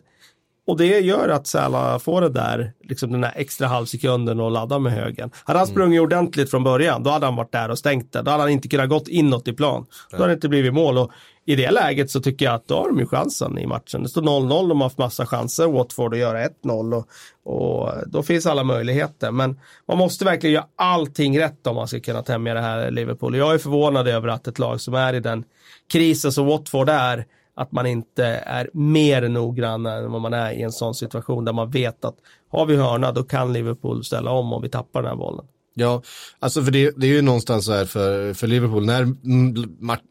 [0.67, 4.79] Och det gör att Säla får det där, liksom den där extra halvsekunden och ladda
[4.79, 5.31] med högen.
[5.43, 6.03] Hade han sprungit mm.
[6.03, 8.21] ordentligt från början, då hade han varit där och stängt det.
[8.21, 9.85] Då hade han inte kunnat gått inåt i plan.
[10.11, 10.97] Då hade det inte blivit mål.
[10.97, 11.11] Och
[11.45, 14.03] i det läget så tycker jag att då har de ju chansen i matchen.
[14.03, 17.07] Det står 0-0, de har haft massa chanser, Watford, att göra 1-0 och,
[17.43, 19.31] och, då finns alla möjligheter.
[19.31, 23.35] Men man måste verkligen göra allting rätt om man ska kunna tämja det här Liverpool.
[23.35, 25.43] Jag är förvånad över att ett lag som är i den
[25.91, 27.25] krisen som Watford är,
[27.55, 31.53] att man inte är mer noggrann än vad man är i en sån situation där
[31.53, 32.15] man vet att
[32.51, 35.45] har vi hörna då kan Liverpool ställa om om vi tappar den här bollen.
[35.77, 36.01] Ja,
[36.39, 39.55] alltså för det, det är ju någonstans så här för, för Liverpool när, mm,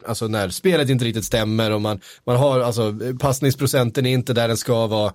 [0.07, 4.47] alltså när spelet inte riktigt stämmer och man, man har, alltså passningsprocenten är inte där
[4.47, 5.13] den ska vara.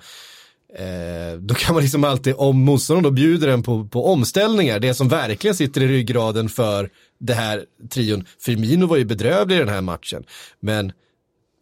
[0.75, 4.95] Eh, då kan man liksom alltid, om motståndaren då bjuder en på, på omställningar, det
[4.95, 8.25] som verkligen sitter i ryggraden för det här trion.
[8.41, 10.25] Firmino var ju bedrövlig i den här matchen,
[10.61, 10.93] men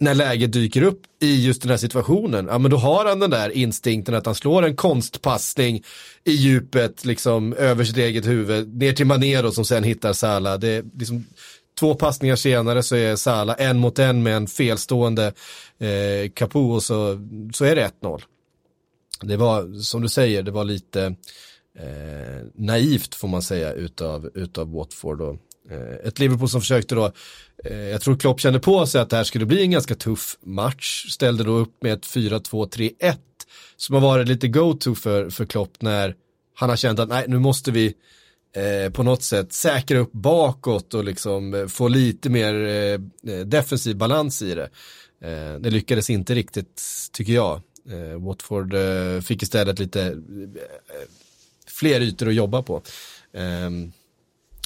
[0.00, 3.30] när läget dyker upp i just den här situationen, ja men då har han den
[3.30, 5.82] där instinkten att han slår en konstpassning
[6.24, 10.58] i djupet, liksom över sitt eget huvud, ner till Manero som sen hittar Sala.
[10.58, 11.26] Det är liksom,
[11.78, 15.32] två passningar senare så är Sala en mot en med en felstående
[15.78, 17.18] eh, Capo och så,
[17.52, 18.22] så är det 1-0.
[19.22, 21.14] Det var, som du säger, det var lite
[21.78, 25.20] eh, naivt får man säga utav, utav Watford.
[25.20, 25.36] Och,
[25.70, 27.12] eh, ett Liverpool som försökte då
[27.64, 30.38] Eh, jag tror Klopp kände på sig att det här skulle bli en ganska tuff
[30.42, 31.06] match.
[31.10, 33.16] Ställde då upp med ett 4-2-3-1
[33.76, 36.14] som har varit lite go-to för, för Klopp när
[36.54, 37.94] han har känt att nej, nu måste vi
[38.56, 43.46] eh, på något sätt säkra upp bakåt och liksom eh, få lite mer eh, eh,
[43.46, 44.70] defensiv balans i det.
[45.22, 46.82] Eh, det lyckades inte riktigt,
[47.12, 47.60] tycker jag.
[47.90, 50.16] Eh, Watford eh, fick istället lite
[51.66, 52.82] fler ytor att jobba på.
[53.32, 53.92] Um,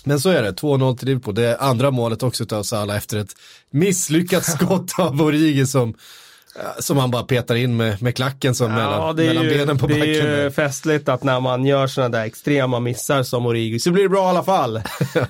[0.04, 1.34] men så är det, 2-0 till Liverpool.
[1.34, 3.32] Det är andra målet också av Salah efter ett
[3.70, 5.94] misslyckat skott av Origi som
[6.78, 9.86] som han bara petar in med, med klacken som ja, mellan, mellan ju, benen på
[9.86, 10.00] backen.
[10.00, 13.90] Det är ju festligt att när man gör sådana där extrema missar som Origi så
[13.90, 14.76] blir det bra i alla fall.
[14.76, 14.82] eh,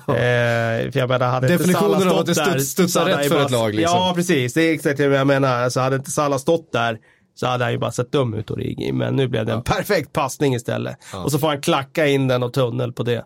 [0.07, 3.75] för jag menar, hade Definitionen av att det studs, studsar rätt för ett lag.
[3.75, 3.97] Liksom.
[3.97, 4.53] Ja, precis.
[4.53, 5.63] Det är exakt det jag menar.
[5.63, 6.97] Alltså, hade inte Salah stått där
[7.35, 8.91] så hade han ju bara sett dum ut Origi.
[8.91, 9.75] Men nu blev det en ja.
[9.75, 10.97] perfekt passning istället.
[11.23, 13.25] Och så får han klacka in den och tunnel på det.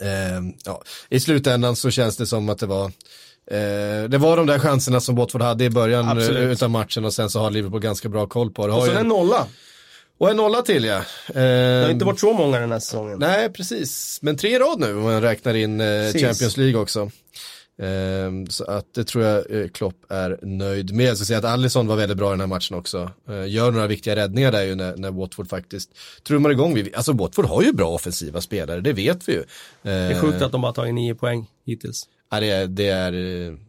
[0.00, 0.06] Ja.
[0.06, 2.84] Eh, ja, I slutändan så känns det som att det var
[3.50, 6.62] eh, det var de där chanserna som Watford hade i början eh, Absolut.
[6.62, 8.72] av matchen och sen så har Liverpool ganska bra koll på det.
[8.72, 9.46] Och sen en nolla.
[10.18, 11.02] Och en nolla till ja.
[11.34, 13.18] Det har inte varit så många den här säsongen.
[13.18, 14.18] Nej, precis.
[14.22, 17.10] Men tre i rad nu om man räknar in eh, Champions League också.
[17.82, 21.06] Ehm, så att det tror jag eh, Klopp är nöjd med.
[21.06, 23.10] Jag ska säga att Allison var väldigt bra i den här matchen också.
[23.28, 25.90] Eh, gör några viktiga räddningar där ju när, när Watford faktiskt
[26.26, 26.88] trummar igång.
[26.94, 29.44] Alltså Watford har ju bra offensiva spelare, det vet vi ju.
[29.82, 32.08] Det är sjukt att de bara tagit nio poäng hittills.
[32.30, 33.12] Ja, det, är, det, är,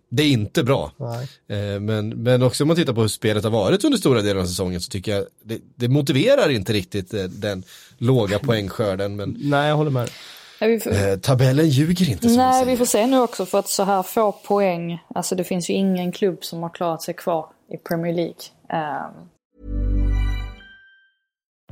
[0.09, 0.91] det är inte bra.
[1.47, 1.79] Nej.
[1.79, 4.45] Men, men också om man tittar på hur spelet har varit under stora delar av
[4.45, 7.63] säsongen så tycker jag det, det motiverar inte riktigt den
[7.97, 9.15] låga poängskörden.
[9.15, 9.37] Men...
[9.39, 10.09] Nej, jag håller med.
[10.61, 10.93] Får...
[10.93, 14.03] Eh, tabellen ljuger inte som Nej, vi får se nu också för att så här
[14.03, 18.13] få poäng, alltså det finns ju ingen klubb som har klarat sig kvar i Premier
[18.13, 18.41] League.
[18.73, 19.29] Um...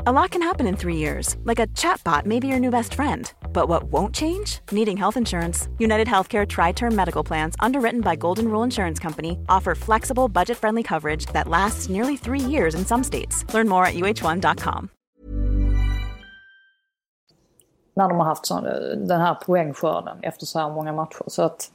[0.08, 2.94] A lot can happen in three years, like a chatbot may be your new best
[2.94, 3.32] friend.
[3.54, 4.60] But what won't change?
[4.72, 5.68] Needing health insurance.
[5.78, 10.58] United Healthcare Tri Term Medical Plans, underwritten by Golden Rule Insurance Company, offer flexible, budget
[10.58, 13.46] friendly coverage that lasts nearly three years in some states.
[13.54, 14.90] Learn more at uh1.com.
[18.00, 18.60] när de har haft så,
[18.98, 21.24] den här poängskörden efter så här många matcher.
[21.28, 21.72] Så att,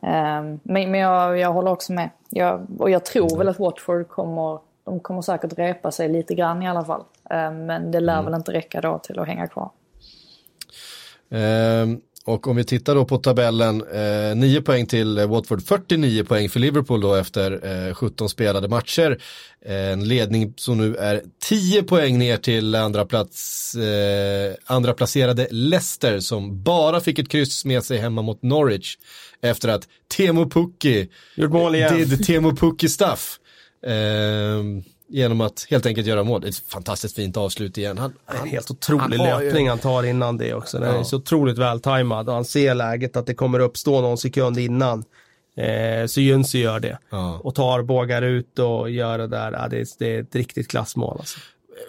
[0.00, 2.10] eh, men men jag, jag håller också med.
[2.28, 6.62] Jag, och jag tror väl att Watford kommer, de kommer säkert repa sig lite grann
[6.62, 7.04] i alla fall.
[7.30, 8.24] Eh, men det lär mm.
[8.24, 9.70] väl inte räcka då till att hänga kvar.
[11.30, 16.48] Um, och om vi tittar då på tabellen, eh, 9 poäng till Watford, 49 poäng
[16.48, 19.18] för Liverpool då efter eh, 17 spelade matcher.
[19.64, 26.20] En ledning som nu är 10 poäng ner till andra, plats, eh, andra placerade Leicester
[26.20, 28.96] som bara fick ett kryss med sig hemma mot Norwich
[29.42, 31.08] efter att Temo Pukki
[32.06, 33.38] did Temo Pukki stuff.
[33.86, 34.62] Eh,
[35.08, 36.44] genom att helt enkelt göra mål.
[36.44, 37.98] Ett fantastiskt fint avslut igen.
[37.98, 39.70] Han, han, en helt otrolig han löpning ju...
[39.70, 40.78] han tar innan det också.
[40.78, 41.00] Den ja.
[41.00, 45.04] är så otroligt vältajmad och han ser läget att det kommer uppstå någon sekund innan.
[45.56, 46.98] Eh, så Jünsi gör det.
[47.10, 47.40] Ja.
[47.44, 49.52] Och tar, bågar ut och gör det där.
[49.52, 51.16] Ja, det, är, det är ett riktigt klassmål.
[51.18, 51.38] Alltså.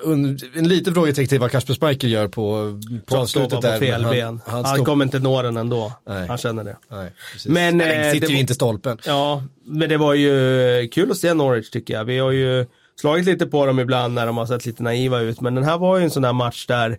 [0.05, 3.73] en, en liten frågetecken till vad Kasper Schmeichel gör på, på avslutet där.
[3.73, 4.41] på fel han, ben.
[4.45, 5.93] Han, han, kommer inte nå den ändå.
[6.07, 6.27] Nej.
[6.27, 6.77] Han känner det.
[6.89, 7.51] Nej, precis.
[7.51, 8.97] Men, Men, eh, sitter det ju inte stolpen.
[9.05, 12.05] Ja, men det var ju kul att se Norwich tycker jag.
[12.05, 12.65] Vi har ju
[12.99, 15.77] slagit lite på dem ibland när de har sett lite naiva ut, men den här
[15.77, 16.97] var ju en sån där match där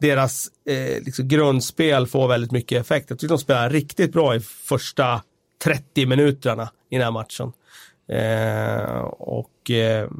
[0.00, 3.10] deras eh, liksom grundspel får väldigt mycket effekt.
[3.10, 5.22] Jag tycker de spelar riktigt bra i första
[5.64, 7.52] 30 minuterna i den här matchen.
[8.08, 10.10] Eh, och eh,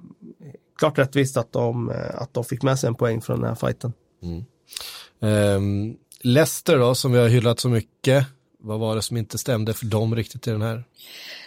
[0.78, 3.54] klart rättvist att de, eh, att de fick med sig en poäng från den här
[3.54, 3.92] fighten.
[5.20, 8.26] Um, Leicester då, som vi har hyllat så mycket.
[8.58, 10.84] Vad var det som inte stämde för dem riktigt i den här?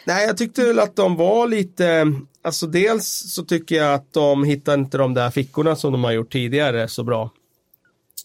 [0.05, 2.13] Nej, jag tyckte väl att de var lite,
[2.45, 6.11] alltså dels så tycker jag att de hittar inte de där fickorna som de har
[6.11, 7.29] gjort tidigare så bra.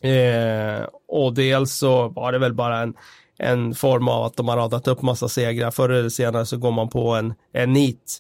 [0.03, 2.95] Eh, och dels så var det väl bara en,
[3.39, 5.71] en form av att de har radat upp massa segrar.
[5.71, 8.19] Förr eller senare så går man på en, en nit.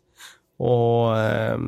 [0.56, 1.58] Och eh,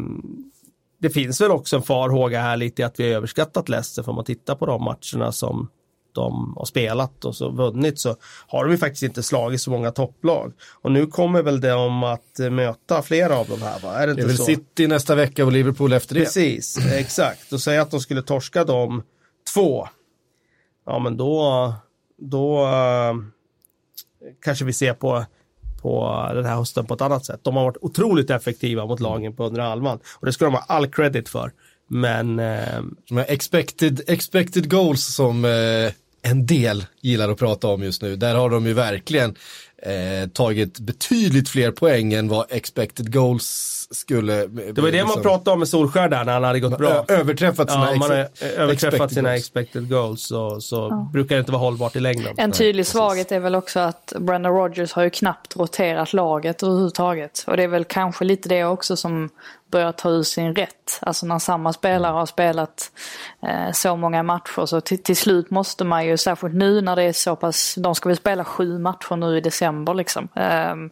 [0.98, 4.02] det finns väl också en farhåga här lite i att vi har överskattat Leicester.
[4.02, 5.68] För om man tittar på de matcherna som
[6.12, 9.90] de har spelat och så vunnit så har de ju faktiskt inte slagit så många
[9.90, 10.52] topplag.
[10.82, 13.94] Och nu kommer väl det om att eh, möta flera av de här va?
[13.94, 14.44] Är det Det är väl så?
[14.44, 16.20] City nästa vecka och Liverpool efter det.
[16.20, 17.52] Precis, exakt.
[17.52, 19.02] Och säga att de skulle torska de
[19.54, 19.88] två.
[20.86, 21.74] Ja men då,
[22.18, 23.14] då eh,
[24.44, 25.24] kanske vi ser på,
[25.82, 27.40] på den här hösten på ett annat sätt.
[27.42, 29.98] De har varit otroligt effektiva mot lagen på undre halvan.
[30.18, 31.52] Och det ska de ha all credit för.
[31.88, 32.80] Men eh,
[33.26, 35.92] expected, expected goals som eh,
[36.22, 38.16] en del gillar att prata om just nu.
[38.16, 39.34] Där har de ju verkligen
[39.82, 44.46] eh, tagit betydligt fler poäng än vad expected goals skulle.
[44.46, 47.04] det var ju det man pratade om med Solskär där när han hade gått bra.
[47.08, 49.40] Överträffat sina Ja, man har överträffat expected sina goals.
[49.40, 52.34] expected goals så, så brukar det inte vara hållbart i längden.
[52.36, 57.44] En tydlig svaghet är väl också att Brendan Rodgers har ju knappt roterat laget överhuvudtaget.
[57.46, 59.30] Och det är väl kanske lite det också som
[59.72, 60.98] börjar ta ur sin rätt.
[61.00, 62.90] Alltså när samma spelare har spelat
[63.42, 67.02] eh, så många matcher så till, till slut måste man ju, särskilt nu när det
[67.02, 70.28] är så pass, de ska väl spela sju matcher nu i december liksom.
[70.36, 70.90] Ehm,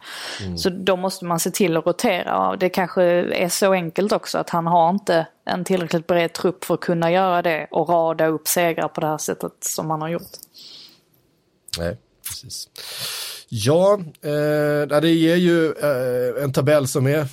[0.57, 2.57] Så då måste man se till att rotera.
[2.57, 6.75] Det kanske är så enkelt också att han har inte en tillräckligt bred trupp för
[6.75, 10.09] att kunna göra det och rada upp segrar på det här sättet som han har
[10.09, 10.33] gjort.
[11.79, 11.97] Nej,
[12.29, 12.69] precis.
[13.49, 17.27] Ja, eh, det ger ju eh, en tabell som är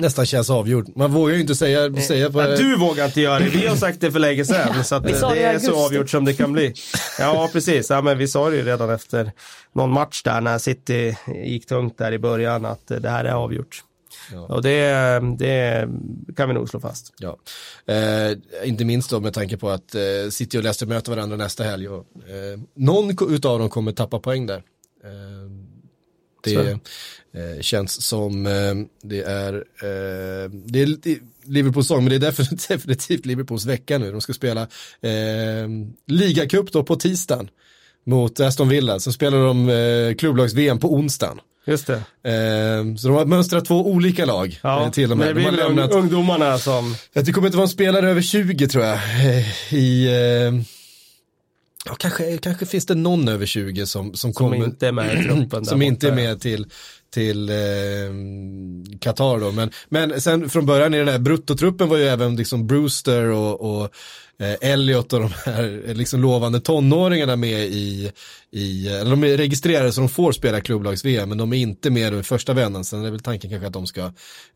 [0.00, 0.96] nästan känns avgjord.
[0.96, 2.42] Man vågar ju inte säga, säga på...
[2.42, 4.84] Du vågar inte göra det, vi har sagt det för länge sedan.
[4.84, 5.66] Så det, är augusti.
[5.66, 6.74] så avgjort som det kan bli.
[7.18, 7.90] Ja, precis.
[7.90, 9.32] Ja, men vi sa det ju redan efter
[9.72, 13.32] någon match där när City gick tungt där i början att eh, det här är
[13.32, 13.84] avgjort.
[14.32, 14.40] Ja.
[14.40, 15.88] Och det, det
[16.36, 17.14] kan vi nog slå fast.
[17.18, 17.38] Ja.
[17.86, 21.64] Eh, inte minst då med tanke på att eh, City och Leicester möter varandra nästa
[21.64, 21.88] helg.
[21.88, 24.62] Och, eh, någon utav dem kommer tappa poäng där.
[25.04, 25.50] Eh,
[26.42, 26.78] det Så.
[27.34, 31.18] Eh, känns som eh, det är, eh, det är
[31.48, 34.12] Liverpools säsong, men det är definitivt, definitivt Liverpools vecka nu.
[34.12, 34.62] De ska spela
[35.00, 35.68] eh,
[36.06, 37.50] ligacup då på tisdagen
[38.06, 39.00] mot Aston Villa.
[39.00, 41.40] Sen spelar de eh, klubblags-VM på onsdagen.
[41.66, 41.94] Just det.
[41.94, 45.26] Eh, så de har mönstrat två olika lag Ja, eh, till och med.
[45.26, 46.94] det De har lämnat, ungdomarna som...
[47.12, 48.98] det kommer inte vara en spelare över 20 tror jag.
[49.70, 50.08] I,
[51.84, 55.20] ja, kanske, kanske finns det någon över 20 som, som, Som kommer, inte är med
[55.20, 56.66] i truppen som inte är med till,
[57.10, 57.56] till eh,
[59.00, 59.52] Qatar då.
[59.52, 63.60] Men, men sen från början i den här bruttotruppen var ju även liksom Brewster och,
[63.80, 63.90] och
[64.42, 68.12] eh, Elliot och de här eh, liksom lovande tonåringarna med i,
[68.50, 72.14] i eller de är registrerade så de får spela klubblags-VM men de är inte med
[72.14, 72.84] i första vändan.
[72.84, 74.00] Sen är väl tanken kanske att de ska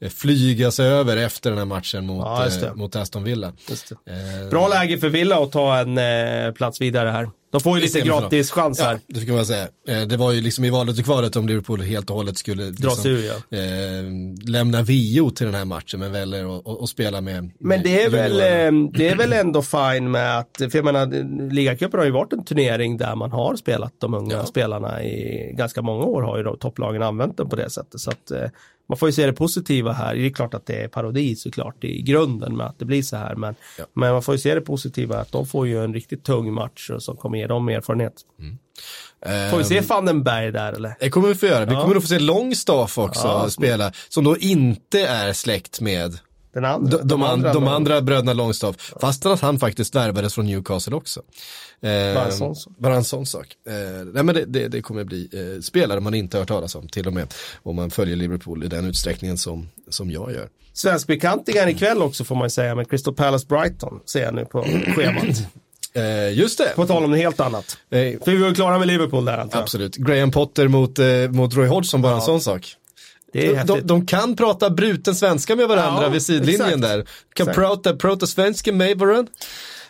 [0.01, 2.67] eh, flyga sig över efter den här matchen mot, Ja, det.
[2.67, 3.53] eh, mot Aston Villa.
[3.69, 4.13] Det.
[4.13, 7.29] Eh, Bra läge för Villa att ta en eh, plats vidare här.
[7.53, 8.73] De får ju lite gratis här.
[8.79, 9.69] Ja, det kan man säga.
[9.89, 12.71] Eh, Det var ju liksom i valet och kvalet om Liverpool helt och hållet skulle
[12.71, 13.59] liksom, ur ja.
[13.59, 18.11] eh, lämna VO till den här matchen men väljer att- spela med Men det är,
[18.11, 21.07] väl, eh, det är väl ändå fine med att, för jag menar,
[21.53, 24.45] ligacupen har ju varit en turnering där man har spelat de unga Ja.
[24.47, 28.01] spelarna i ganska många år har ju då topplagen använt den på det sättet.
[28.01, 28.49] Så att eh,
[28.93, 30.14] man får ju se det positiva här.
[30.14, 33.16] Det är klart att det är parodi såklart i grunden med att det blir så
[33.16, 33.34] här.
[33.34, 33.84] Men, Ja.
[33.95, 36.90] men man får ju se det positiva att de får ju en riktigt tung match
[36.99, 38.12] som kommer ge dem erfarenhet.
[39.51, 40.95] Får vi se Ehm, Vandenberg där eller?
[41.01, 41.64] Det kommer vi få göra.
[41.64, 41.80] Vi Ja.
[41.80, 43.51] kommer nog få se Longstaff också Ja.
[43.51, 46.18] spela, som då inte är släkt med
[46.55, 48.93] Den andra, de, de, andra, de andra bröderna Longstaff.
[49.01, 51.22] Fast att han faktiskt värvades från Newcastle också.
[51.83, 52.14] Eh,
[52.78, 53.47] Bara en sån sak.
[53.66, 53.74] En.
[53.99, 56.89] Eh, nej men det, det, det kommer bli eh, spelare man inte hört talas om
[56.89, 57.35] till och med.
[57.62, 60.49] Om man följer Liverpool i den utsträckningen som, som jag gör.
[60.72, 64.62] Svenskbekantingar ikväll också får man säga med Crystal Palace Brighton ser jag nu på
[64.97, 65.43] schemat.
[65.95, 66.72] Eh, just det.
[66.76, 67.76] På tal om något helt annat.
[67.91, 69.62] Eh, För vi var klara med Liverpool där antar jag.
[69.62, 69.97] absolut.
[69.97, 72.24] Graham Potter mot, eh, mot Roy Hodgson, bara en Ja.
[72.24, 72.76] sån sak.
[73.33, 73.89] De, häftigt.
[73.89, 76.83] de kan prata bruten svenska med varandra Ja, vid sidlinjen exakt.
[76.83, 76.97] där.
[77.35, 77.57] Kan Exakt.
[77.57, 79.33] prata, prata svenska med varandra.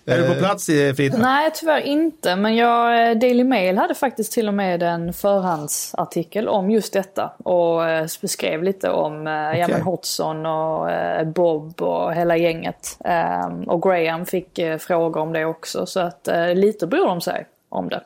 [0.04, 1.18] Är du på Eh, plats i Frida?
[1.18, 2.36] Nej, tyvärr inte.
[2.36, 7.32] Men jag, eh, Daily Mail hade faktiskt till och med en förhandsartikel om just detta.
[7.44, 12.98] Och eh, beskrev lite om eh, ja, men Hodgson och eh, Bob och hela gänget.
[13.04, 15.86] Ehm, och Graham fick eh, frågor om det också.
[15.86, 18.02] Så att eh, lite bryr de sig om det.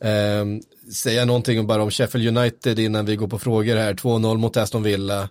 [0.00, 0.60] Ehm,
[0.94, 3.94] säga någonting bara om Sheffield United innan vi går på frågor här.
[3.94, 5.28] 2-0 mot Aston Villa.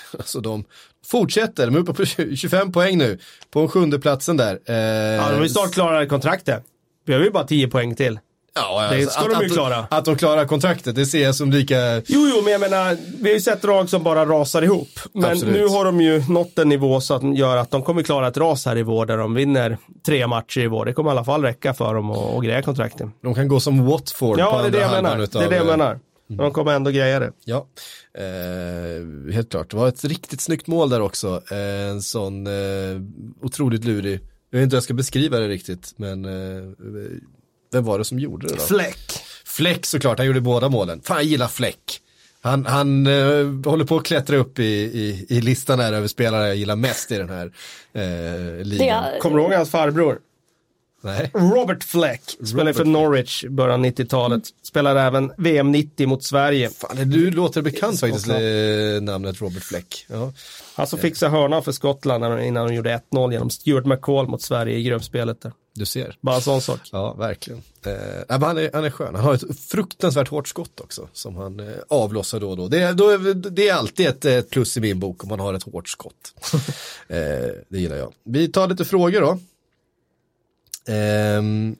[0.18, 0.64] Alltså de
[1.06, 2.04] fortsätter, de är uppe på
[2.36, 3.18] 25 poäng nu.
[3.50, 4.52] På sjunde platsen där.
[4.66, 6.62] Ehm, Ja, de är snart klara kontraktet.
[7.06, 8.18] Behöver ju bara 10 poäng till.
[8.54, 9.86] ja, det alltså, ska att, de ju att, klara.
[9.90, 11.76] Att de klarar kontraktet, det ser jag som lika...
[12.06, 14.88] Jo, jo, men jag menar, vi har ju sett lag som bara rasar ihop.
[15.12, 15.54] Men Absolut.
[15.54, 18.28] nu har de ju nått en nivå så att de gör att de kommer klara
[18.28, 20.84] ett ras här i vår där de vinner tre matcher i vår.
[20.84, 23.12] Det kommer i alla fall räcka för dem att att greja kontrakten.
[23.22, 25.18] De kan gå som Watford på Ja, det är andra det jag menar.
[25.18, 25.98] utav, Det är det jag eh, menar.
[26.28, 27.32] De kommer ändå greja det.
[27.44, 27.66] Ja,
[28.16, 29.70] eh, helt klart.
[29.70, 31.42] Det var ett riktigt snyggt mål där också.
[31.50, 33.00] Eh, en sån eh,
[33.42, 34.20] otroligt lurig.
[34.50, 36.62] Jag vet inte hur jag ska beskriva det riktigt, men eh,
[37.72, 38.60] vem var det som gjorde det då?
[38.60, 39.12] Fläck.
[39.44, 41.00] Fläck såklart, han gjorde båda målen.
[41.04, 42.00] Fan, jag gillar Fläck.
[42.40, 46.46] Han, han eh, håller på att klättra upp i, i, i listan här över spelare
[46.46, 47.52] jag gillar mest i den här
[47.92, 49.04] eh, ligan.
[49.20, 50.18] Kommer du ihåg hans farbror?
[51.06, 51.30] Nej.
[51.34, 52.22] Robert Fleck.
[52.46, 54.42] Spelade för Norwich i början av 90-talet.
[54.62, 56.70] Spelade även VM 90 mot Sverige.
[56.70, 58.36] Fan, du låter bekant faktiskt, eh,
[59.02, 60.06] namnet Robert Fläck.
[60.08, 60.32] Ja.
[60.74, 64.76] Han som fixade hörnan för Skottland innan de gjorde 1-0 genom Stuart McCall mot Sverige
[64.76, 65.40] i gruppspelet.
[65.40, 65.52] Där.
[65.74, 66.16] Du ser.
[66.20, 66.80] Bara en sån sak.
[66.92, 67.62] Ja, verkligen.
[67.86, 67.92] Eh,
[68.40, 69.14] han, är, han är skön.
[69.14, 72.68] Han har ett fruktansvärt hårt skott också som han eh, avlossar då och då.
[72.68, 73.16] Det, är- då
[73.50, 76.34] det är alltid ett, ett plus i min bok om man har ett hårt skott.
[77.08, 77.16] eh,
[77.68, 78.12] det gillar jag.
[78.24, 79.38] Vi tar lite frågor då.
[80.88, 81.76] Ehm,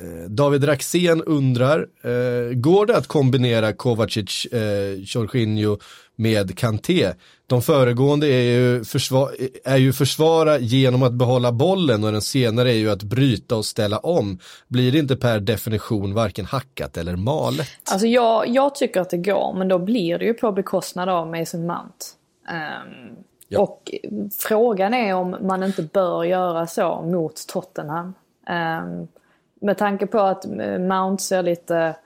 [0.00, 5.78] eh, David Raxén undrar, eh, går det att kombinera Kovacic, eh, Jorginho
[6.16, 7.12] med Kanté?
[7.46, 9.30] De föregående är ju, försva-
[9.64, 13.64] är ju försvara genom att behålla bollen och den senare är ju att bryta och
[13.64, 14.38] ställa om.
[14.68, 17.68] Blir det inte per definition varken hackat eller malet?
[17.90, 21.30] Alltså jag, jag tycker att det går, men då blir det ju på bekostnad av
[21.30, 22.04] Mason Mount.
[22.50, 23.16] Um,
[23.54, 23.60] Ja.
[23.60, 23.94] Och
[24.38, 28.14] frågan är om man inte bör göra så mot Tottenham.
[28.46, 29.08] Ehm,
[29.54, 30.46] med tanke på att
[30.78, 31.96] Mount ser lite...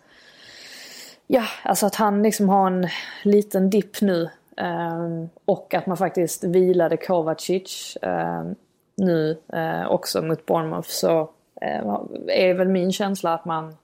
[1.26, 2.88] Ja, alltså att han liksom har en
[3.24, 4.30] liten dipp nu.
[4.57, 8.55] Ehm, och att man faktiskt vilade Kovacic ehm,
[8.96, 10.88] nu eh, också mot Bournemouth.
[10.88, 11.30] Så
[11.61, 11.96] eh,
[12.28, 13.74] är väl min känsla att man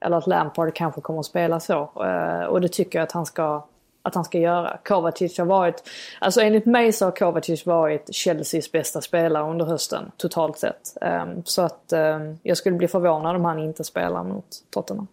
[0.00, 1.90] eller att Lampard kanske kommer att spela så.
[2.04, 3.64] Eh, och det tycker jag att han ska,
[4.06, 4.78] att han ska göra.
[4.84, 5.82] Kovacic har varit,
[6.18, 10.96] alltså enligt mig så har Kovacic varit Chelseas bästa spelare under hösten totalt sett.
[11.00, 15.06] Um, Så att um, jag skulle bli förvånad om han inte spelar mot Tottenham.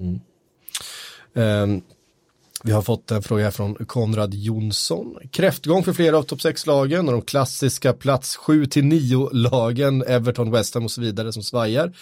[0.00, 0.20] Mm.
[1.34, 1.82] Ehm,
[2.64, 5.16] vi har fått en fråga från Konrad Jonsson.
[5.32, 10.90] Kräftgång för flera av topp 6-lagen och de klassiska plats 7-9-lagen, Everton, West Ham och
[10.90, 11.92] så vidare som svajar.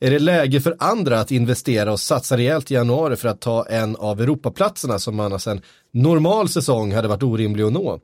[0.00, 3.66] Är det läge för andra att investera och satsa rejält i januari för att ta
[3.66, 5.60] en av Europaplatserna som annars en
[5.92, 8.00] normal säsong hade varit orimlig att nå?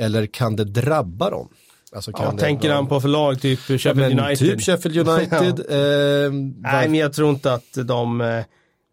[0.00, 1.48] Eller kan det drabba dem?
[1.92, 4.38] Alltså Ja, det, tänker han på förlag typ Ja, Sheffield men United?
[4.48, 5.60] Typ Sheffield United.
[5.70, 8.44] ehm, Nej, men jag tror inte att de eh,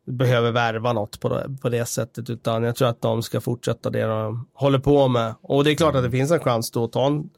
[0.07, 3.89] behöver värva något på det, på det sättet, utan jag tror att de ska fortsätta
[3.89, 5.33] det de håller på med.
[5.41, 7.29] Och det är klart att det finns en chans då att ta en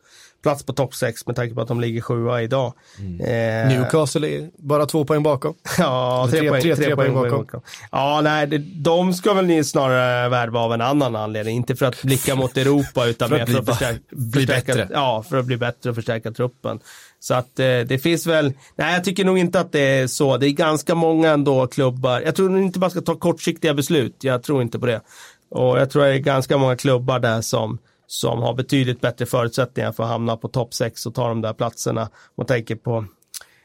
[0.43, 2.73] plats på topp 6 med tanke på att de ligger sjua idag.
[3.19, 5.53] Eh, Newcastle är bara två poäng bakom.
[5.77, 7.45] Ja, Tre- tre, poäng, tre- tre, tre poäng, poäng bakom.
[7.45, 7.61] bakom.
[7.91, 11.55] Ja, nej, det, de ska väl ni snarare värva av en annan anledning.
[11.55, 14.45] Inte för att blicka mot Europa, utan För att mer bli för att förstärka, bli
[14.47, 14.89] förstärka, bättre.
[14.93, 16.79] Ja, för att bli bättre och förstärka truppen.
[17.19, 20.37] Så att eh, det finns väl, nej jag tycker nog inte att det är så.
[20.37, 22.21] Det är ganska många ändå klubbar.
[22.21, 24.23] Jag tror inte man ska ta kortsiktiga beslut.
[24.23, 25.01] Jag tror inte på det.
[25.49, 29.91] Och jag tror det är ganska många klubbar där som, som har betydligt bättre förutsättningar
[29.91, 32.09] för att hamna på topp 6 och ta de där platserna.
[32.37, 33.05] Man tänker på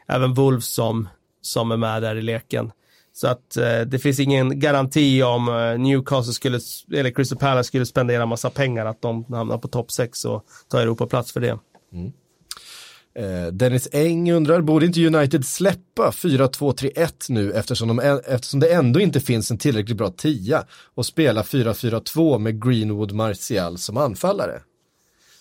[0.09, 1.09] även Wolves som,
[1.41, 2.73] som är med där i leken.
[3.13, 6.61] Så att eh, det finns ingen garanti om eh, Newcastle skulle,
[6.93, 10.81] eller Crystal Palace skulle spendera massa pengar att de hamnar på topp 6 och tar
[10.81, 11.59] Europaplats för det.
[11.93, 12.13] Mm.
[13.15, 19.01] Eh, Dennis Eng undrar, borde inte United släppa 4-2-3-1 nu eftersom, de, eftersom det ändå
[19.01, 24.61] inte finns en tillräckligt bra tia och spela 4-4-2 med Greenwood Martial som anfallare?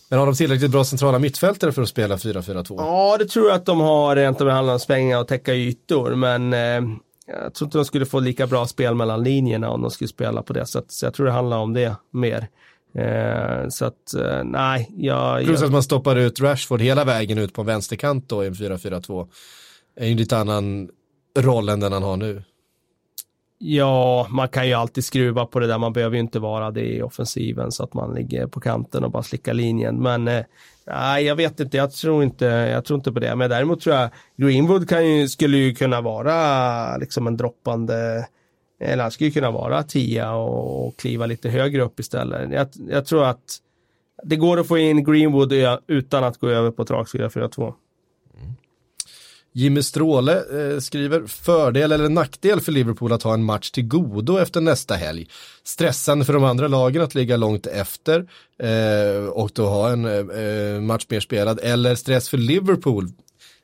[0.09, 2.75] Men har de tillräckligt bra centrala mittfältare för att spela 4-4-2?
[2.77, 5.53] Ja, det tror jag att de har rent om det handlar om svängar och täcka
[5.55, 6.81] ytor, men eh,
[7.27, 10.43] jag tror inte de skulle få lika bra spel mellan linjerna om de skulle spela
[10.43, 10.91] på det sättet.
[10.91, 12.47] Så jag tror det handlar om det mer.
[12.93, 15.45] Eh, så att, eh, nej, jag...
[15.45, 18.47] Plus jag att man stoppar ut Rashford hela vägen ut på en vänsterkant då i
[18.47, 19.27] en 4-4-2.
[19.95, 20.89] är ju en lite annan
[21.39, 22.43] roll än den han har nu.
[23.63, 25.77] Ja, man kan ju alltid skruva på det där.
[25.77, 29.11] Man behöver ju inte vara det i offensiven så att man ligger på kanten och
[29.11, 30.01] bara slickar linjen.
[30.01, 30.43] Men eh,
[30.87, 31.77] nej, jag vet inte.
[31.77, 33.35] Jag tror inte, jag tror inte på det.
[33.35, 38.27] Men däremot tror jag Greenwood kan ju, skulle ju kunna vara liksom en droppande
[38.81, 42.51] eller han skulle kunna vara tia och, och kliva lite högre upp istället.
[42.51, 43.57] Jag, jag tror att
[44.23, 45.53] det går att få in Greenwood
[45.87, 47.73] utan att gå över på trak 4-4-2.
[49.53, 54.37] Jimmy Stråle eh, skriver fördel eller nackdel för Liverpool att ha en match till godo
[54.37, 55.27] efter nästa helg.
[55.63, 58.27] Stressande för de andra lagen att ligga långt efter
[58.59, 63.09] eh, och då ha en eh, eh match mer spelad eller stress för Liverpool.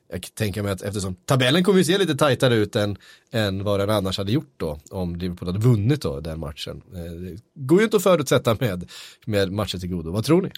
[0.10, 2.97] Jag tänker mig att eftersom tabellen kommer ju se lite tajtare ut än,
[3.32, 6.82] än vad den annars hade gjort då om Liverpool hade vunnit då den matchen.
[6.93, 8.89] Eh, det går ju inte att förutsätta med,
[9.26, 10.12] med matcher till godo.
[10.12, 10.51] Vad tror ni?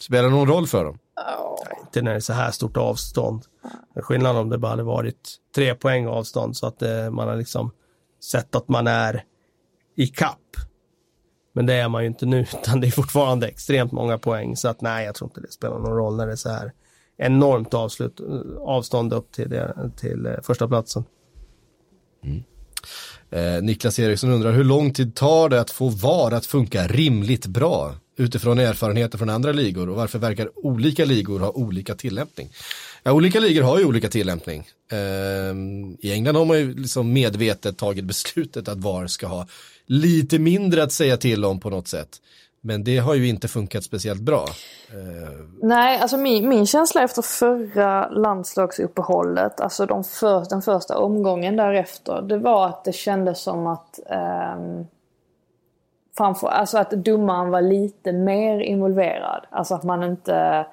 [0.00, 0.98] Spelar det någon roll för dem?
[1.16, 3.44] Nej, inte när det är så här stort avstånd.
[3.96, 7.70] Skillnaden om det bara hade varit tre poäng avstånd så att eh, man har liksom
[8.24, 9.24] sett att man är
[9.96, 10.56] i kapp.
[11.52, 14.56] Men det är man ju inte nu, utan det är fortfarande extremt många poäng.
[14.56, 16.72] Så att nej, jag tror inte det spelar någon roll när det är så här
[17.18, 18.20] enormt avslut,
[18.60, 21.04] avstånd upp till, det, till eh, första platsen.
[22.24, 22.42] Mm.
[23.30, 27.46] Eh, Niklas Eriksson undrar hur lång tid tar det att få VAR att funka rimligt
[27.46, 27.94] bra?
[28.18, 32.48] utifrån erfarenheter från andra ligor och varför verkar olika ligor ha olika tillämpning?
[33.02, 34.68] Ja, olika ligor har ju olika tillämpning.
[34.92, 34.98] Eh,
[36.00, 39.48] I England har man ju liksom medvetet tagit beslutet att VAR ska ha
[39.86, 42.08] lite mindre att säga till om på något sätt.
[42.60, 44.44] Men det har ju inte funkat speciellt bra.
[44.92, 45.30] Eh,
[45.62, 52.22] Nej, alltså min, min känsla efter förra landslagsuppehållet, alltså de för, den första omgången därefter,
[52.22, 54.84] det var att det kändes som att eh,
[56.16, 59.46] framför, alltså att domaren var lite mer involverad.
[59.50, 60.66] Alltså att man inte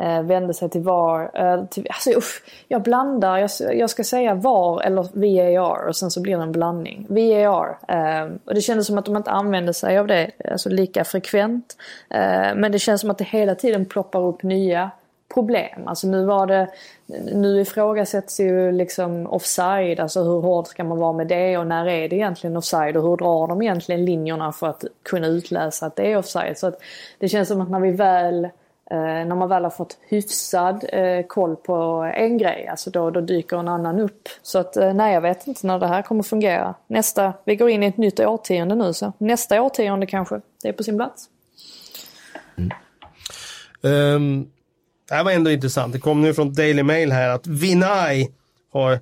[0.00, 1.30] eh, vände sig till VAR.
[1.34, 6.10] Eh, till, alltså, uff, jag blandar, jag, jag, ska säga VAR eller VAR och sen
[6.10, 7.06] så blir det en blandning.
[7.08, 7.78] VAR.
[7.88, 11.76] Eh, och det kändes som att de inte använde sig av det alltså, lika frekvent.
[12.10, 14.90] Eh, men det känns som att det hela tiden ploppar upp nya
[15.34, 15.86] problem.
[15.86, 16.68] Alltså nu var det,
[17.32, 21.88] nu ifrågasätts ju liksom offside, alltså hur hård ska man vara med det och när
[21.88, 25.96] är det egentligen offside och hur drar de egentligen linjerna för att kunna utläsa att
[25.96, 26.58] det är offside.
[26.58, 26.80] Så att
[27.18, 28.50] det känns som att när vi väl eh,
[28.90, 31.74] när man väl har fått hyfsad eh, koll på
[32.16, 34.28] en grej, alltså då, då dyker en annan upp.
[34.42, 36.74] Så att eh, nej, jag vet inte när det här kommer fungera.
[36.86, 40.72] Nästa, vi går in i ett nytt årtionde nu så nästa årtionde kanske, det är
[40.72, 41.28] på sin plats.
[42.56, 42.70] Mm.
[43.82, 44.50] Um,
[45.08, 45.92] det här var ändå intressant.
[45.92, 48.28] Det kom nu från Daily Mail här att Vinay
[48.72, 49.00] har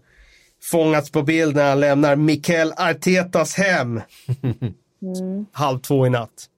[0.63, 4.01] fångats på bild när han lämnar Mikael Artetas hem.
[4.43, 5.47] Mm.
[5.53, 6.49] Halv två i natt.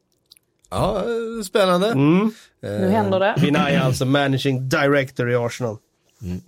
[0.71, 1.05] Ja,
[1.45, 1.89] spännande.
[1.89, 2.33] Mm.
[2.71, 3.35] Nu händer det.
[3.39, 5.77] Vinay är alltså managing director i Arsenal.
[6.23, 6.41] Mm.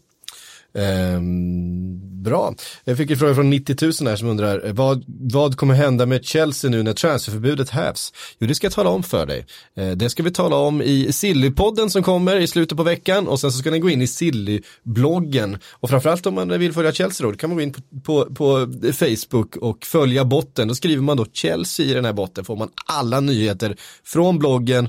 [0.73, 2.55] Um, bra.
[2.85, 6.07] Jag fick en fråga från 90 000 här som undrar eh, vad, vad kommer hända
[6.07, 8.13] med Chelsea nu när transferförbudet hävs?
[8.39, 9.47] Jo, det ska jag tala om för dig.
[9.81, 13.41] Uh, det ska vi tala om i Silly-podden som kommer i slutet på veckan och
[13.41, 17.27] sen så ska ni gå in i Silly-bloggen och framförallt om man vill följa Chelsea
[17.27, 20.69] då, då kan man gå in på, på, på, Facebook och följa botten.
[20.69, 24.89] Då skriver man då Chelsea i den här botten får man alla nyheter från bloggen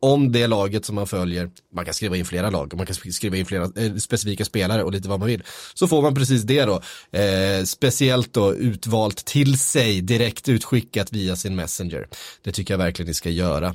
[0.00, 3.36] om det laget som man följer, man kan skriva in flera lag man kan skriva
[3.36, 5.42] in flera eh, specifika spelare och lite vad man vill,
[5.74, 6.82] så får man precis det då.
[7.18, 12.08] Eh, speciellt då utvalt till sig, direkt utskickat via sin Messenger.
[12.42, 13.74] Det tycker jag verkligen ni ska göra.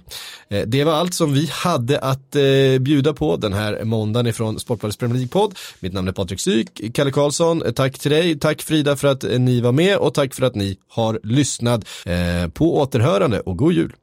[0.49, 4.59] Eh, det var allt som vi hade att eh, bjuda på den här måndagen ifrån
[4.59, 5.57] Sportbladets Premier League-podd.
[5.79, 9.23] Mitt namn är Patrik Syk, Kalle Karlsson, eh, tack till dig, tack Frida för att
[9.23, 11.87] eh, ni var med och tack för att ni har lyssnat.
[12.05, 13.93] Eh, på återhörande och god jul!